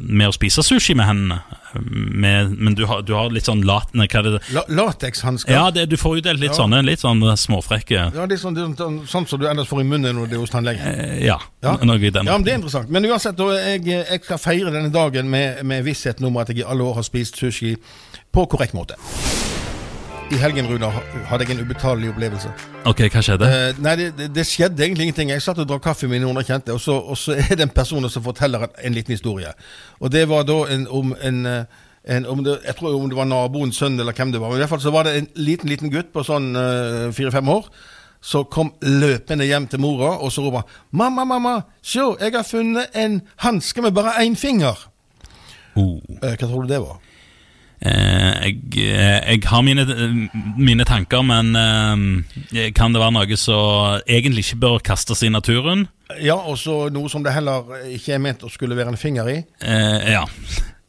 med 0.00 0.26
å 0.26 0.32
spise 0.34 0.64
sushi 0.66 0.96
med 0.98 1.06
hendene. 1.06 1.36
Med, 1.78 2.50
men 2.58 2.74
du 2.74 2.82
har, 2.90 3.04
du 3.06 3.12
har 3.14 3.28
litt 3.30 3.46
sånn 3.46 3.60
lat... 3.62 3.92
Hva 3.94 4.22
det? 4.26 4.40
La, 4.50 4.64
Latekshansker. 4.66 5.52
Ja, 5.54 5.68
det, 5.70 5.84
du 5.92 5.94
får 6.00 6.18
utdelt 6.18 6.40
litt 6.42 6.50
Ja. 6.50 6.56
sånne 6.64 6.80
litt 6.82 6.98
sånn 7.04 7.22
småfrekke 7.38 8.08
Ja, 8.16 8.24
det 8.26 8.34
er 8.34 8.40
sånn, 8.42 8.58
sånn, 8.74 8.96
sånn 9.06 9.28
som 9.30 9.38
du 9.38 9.46
ellers 9.46 9.70
får 9.70 9.84
i 9.84 9.86
munnen 9.86 10.18
når 10.18 10.26
du 10.32 10.34
er 10.34 10.42
hos 10.42 10.50
tannlegen. 10.50 10.82
eh, 10.82 11.20
Ja, 11.28 11.38
Ja. 11.62 11.76
noe 11.86 12.00
i 12.02 12.10
den 12.10 12.26
Ja, 12.26 12.32
men 12.34 12.42
Det 12.42 12.52
er 12.52 12.58
interessant. 12.58 12.90
Men 12.90 13.06
uansett, 13.06 13.38
jeg, 13.38 13.84
jeg 13.86 14.24
skal 14.24 14.38
feire 14.42 14.72
denne 14.74 14.90
dagen 14.90 15.30
med, 15.30 15.62
med 15.64 15.84
vissheten 15.86 16.26
om 16.26 16.36
at 16.42 16.48
jeg 16.50 16.64
i 16.64 16.66
alle 16.66 16.82
år 16.82 16.94
har 16.98 17.06
spist 17.06 17.38
sushi 17.38 17.76
på 18.34 18.48
korrekt 18.50 18.74
måte. 18.74 18.98
I 20.30 20.38
helgen 20.38 20.66
Runa, 20.70 20.86
hadde 21.26 21.42
jeg 21.42 21.56
en 21.56 21.64
ubetalelig 21.64 22.12
opplevelse. 22.12 22.50
Ok, 22.86 23.00
hva 23.10 23.22
skjedde? 23.24 23.48
Eh, 23.50 23.78
nei, 23.82 23.96
det, 23.98 24.28
det, 24.30 24.44
skjedde 24.46 24.84
egentlig 24.84 25.08
ingenting. 25.08 25.32
Jeg 25.34 25.42
satt 25.42 25.58
og 25.58 25.66
drakk 25.66 25.82
kaffe 25.88 26.06
med 26.06 26.22
noen 26.22 26.38
jeg 26.38 26.52
kjente, 26.52 26.76
og 26.76 26.78
så, 26.78 26.94
og 27.02 27.18
så 27.18 27.34
er 27.34 27.56
det 27.58 27.64
en 27.66 27.72
person 27.74 28.06
som 28.06 28.22
forteller 28.22 28.68
en, 28.68 28.76
en 28.86 28.94
liten 28.94 29.16
historie. 29.16 29.50
Og 29.98 30.12
det 30.14 30.22
var 30.30 30.46
da 30.46 30.60
en, 30.70 30.86
om 30.86 31.10
en, 31.18 31.40
eh, 31.50 31.82
en 32.14 32.28
om 32.30 32.44
det, 32.46 32.60
Jeg 32.68 32.78
tror 32.78 32.94
om 32.94 33.10
det 33.10 33.18
var 33.18 33.26
naboens 33.26 33.82
sønn 33.82 33.98
eller 33.98 34.14
hvem 34.14 34.30
det 34.30 34.40
var. 34.40 34.52
Men 34.52 34.60
i 34.60 34.62
hvert 34.62 34.74
fall 34.76 34.84
så 34.86 34.94
var 34.94 35.08
det 35.08 35.16
en 35.18 35.28
liten 35.34 35.72
liten 35.72 35.90
gutt 35.90 36.14
på 36.14 36.22
sånn 36.22 36.54
eh, 36.54 37.10
fire-fem 37.16 37.50
år. 37.50 37.66
Så 38.22 38.44
kom 38.46 38.70
løpende 38.86 39.50
hjem 39.50 39.66
til 39.66 39.82
mora 39.82 40.12
og 40.20 40.30
så 40.30 40.46
roper 40.46 40.62
'Mamma, 40.92 41.24
mamma, 41.24 41.60
se, 41.82 42.06
jeg 42.20 42.36
har 42.36 42.46
funnet 42.46 42.94
en 42.94 43.22
hanske 43.42 43.82
med 43.82 43.98
bare 43.98 44.22
én 44.22 44.38
finger'. 44.38 44.86
Oh. 45.74 45.98
Eh, 46.22 46.36
hva 46.38 46.46
tror 46.46 46.62
du 46.62 46.68
det 46.68 46.84
var? 46.86 47.02
Eh, 47.80 48.32
jeg, 48.44 48.56
eh, 48.76 49.32
jeg 49.32 49.44
har 49.48 49.62
mine, 49.64 49.86
mine 50.60 50.84
tanker, 50.84 51.22
men 51.24 51.54
eh, 51.56 52.66
kan 52.76 52.92
det 52.92 53.00
være 53.00 53.14
noe 53.16 53.38
som 53.40 54.02
egentlig 54.04 54.44
ikke 54.44 54.60
bør 54.66 54.82
kastes 54.84 55.24
i 55.24 55.30
naturen? 55.32 55.86
Ja, 56.20 56.36
og 56.36 56.58
så 56.60 56.90
noe 56.92 57.08
som 57.08 57.24
det 57.24 57.32
heller 57.32 57.70
ikke 57.88 58.18
er 58.18 58.20
ment 58.20 58.44
å 58.44 58.52
skulle 58.52 58.76
være 58.76 58.92
en 58.92 59.00
finger 59.00 59.30
i. 59.32 59.38
Eh, 59.64 60.12
ja. 60.12 60.26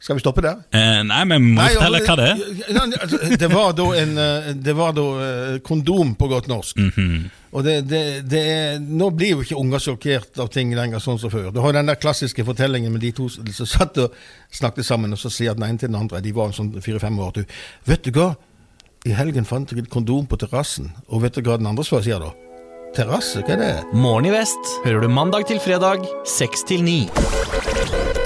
Skal 0.02 0.18
vi 0.18 0.24
stoppe 0.24 0.42
der? 0.44 0.64
Eh, 0.74 1.00
nei, 1.06 1.22
men 1.30 1.52
må 1.54 1.62
fortelle 1.62 2.02
altså, 2.02 2.12
hva 2.12 2.18
det 2.18 2.28
er. 2.28 2.96
altså, 3.04 3.20
Det 3.38 3.50
var 3.52 3.76
da 3.78 3.84
en 4.00 4.16
Det 4.66 4.74
var 4.74 4.96
da 4.96 5.04
kondom 5.64 6.16
på 6.18 6.28
godt 6.32 6.50
norsk. 6.50 6.82
Mhm. 6.82 7.30
Og 7.52 7.64
det, 7.66 7.74
det, 7.84 8.02
det 8.32 8.40
er, 8.40 8.78
Nå 8.80 9.10
blir 9.16 9.34
jo 9.34 9.42
ikke 9.44 9.58
unger 9.60 9.82
sjokkert 9.84 10.40
av 10.40 10.48
ting 10.52 10.72
lenger 10.76 11.02
sånn 11.04 11.20
som 11.20 11.32
før. 11.32 11.50
Du 11.52 11.60
har 11.64 11.74
den 11.76 11.90
der 11.90 12.00
klassiske 12.00 12.46
fortellingen 12.48 12.94
med 12.94 13.04
de 13.04 13.12
to 13.16 13.28
som 13.28 13.68
satt 13.68 14.00
og 14.00 14.16
snakket 14.52 14.88
sammen, 14.88 15.12
og 15.12 15.20
så 15.20 15.32
sier 15.32 15.58
den 15.58 15.66
ene 15.68 15.80
til 15.80 15.92
den 15.92 16.00
andre 16.00 16.22
De 16.24 16.32
var 16.36 16.54
sånn 16.56 16.72
fire-fem 16.80 17.20
år. 17.20 17.36
Du, 17.36 17.58
vet 17.88 18.08
du 18.08 18.12
hva? 18.16 18.32
I 19.04 19.16
helgen 19.18 19.44
fant 19.44 19.72
jeg 19.72 19.82
et 19.82 19.92
kondom 19.92 20.28
på 20.30 20.38
terrassen. 20.40 20.92
Og 21.10 21.24
vet 21.26 21.36
du 21.36 21.42
hva 21.44 21.58
den 21.60 21.68
andre 21.68 21.84
svarer, 21.84 22.06
sier 22.06 22.22
da? 22.22 22.32
Terrasse? 22.96 23.44
Hva 23.44 23.56
er 23.56 23.62
det? 23.62 23.72
Morgen 23.96 24.30
i 24.30 24.34
vest 24.34 24.74
hører 24.86 25.04
du 25.04 25.12
mandag 25.12 25.48
til 25.50 25.60
fredag 25.64 26.06
6 26.38 26.68
til 26.70 26.84
9. 26.86 28.21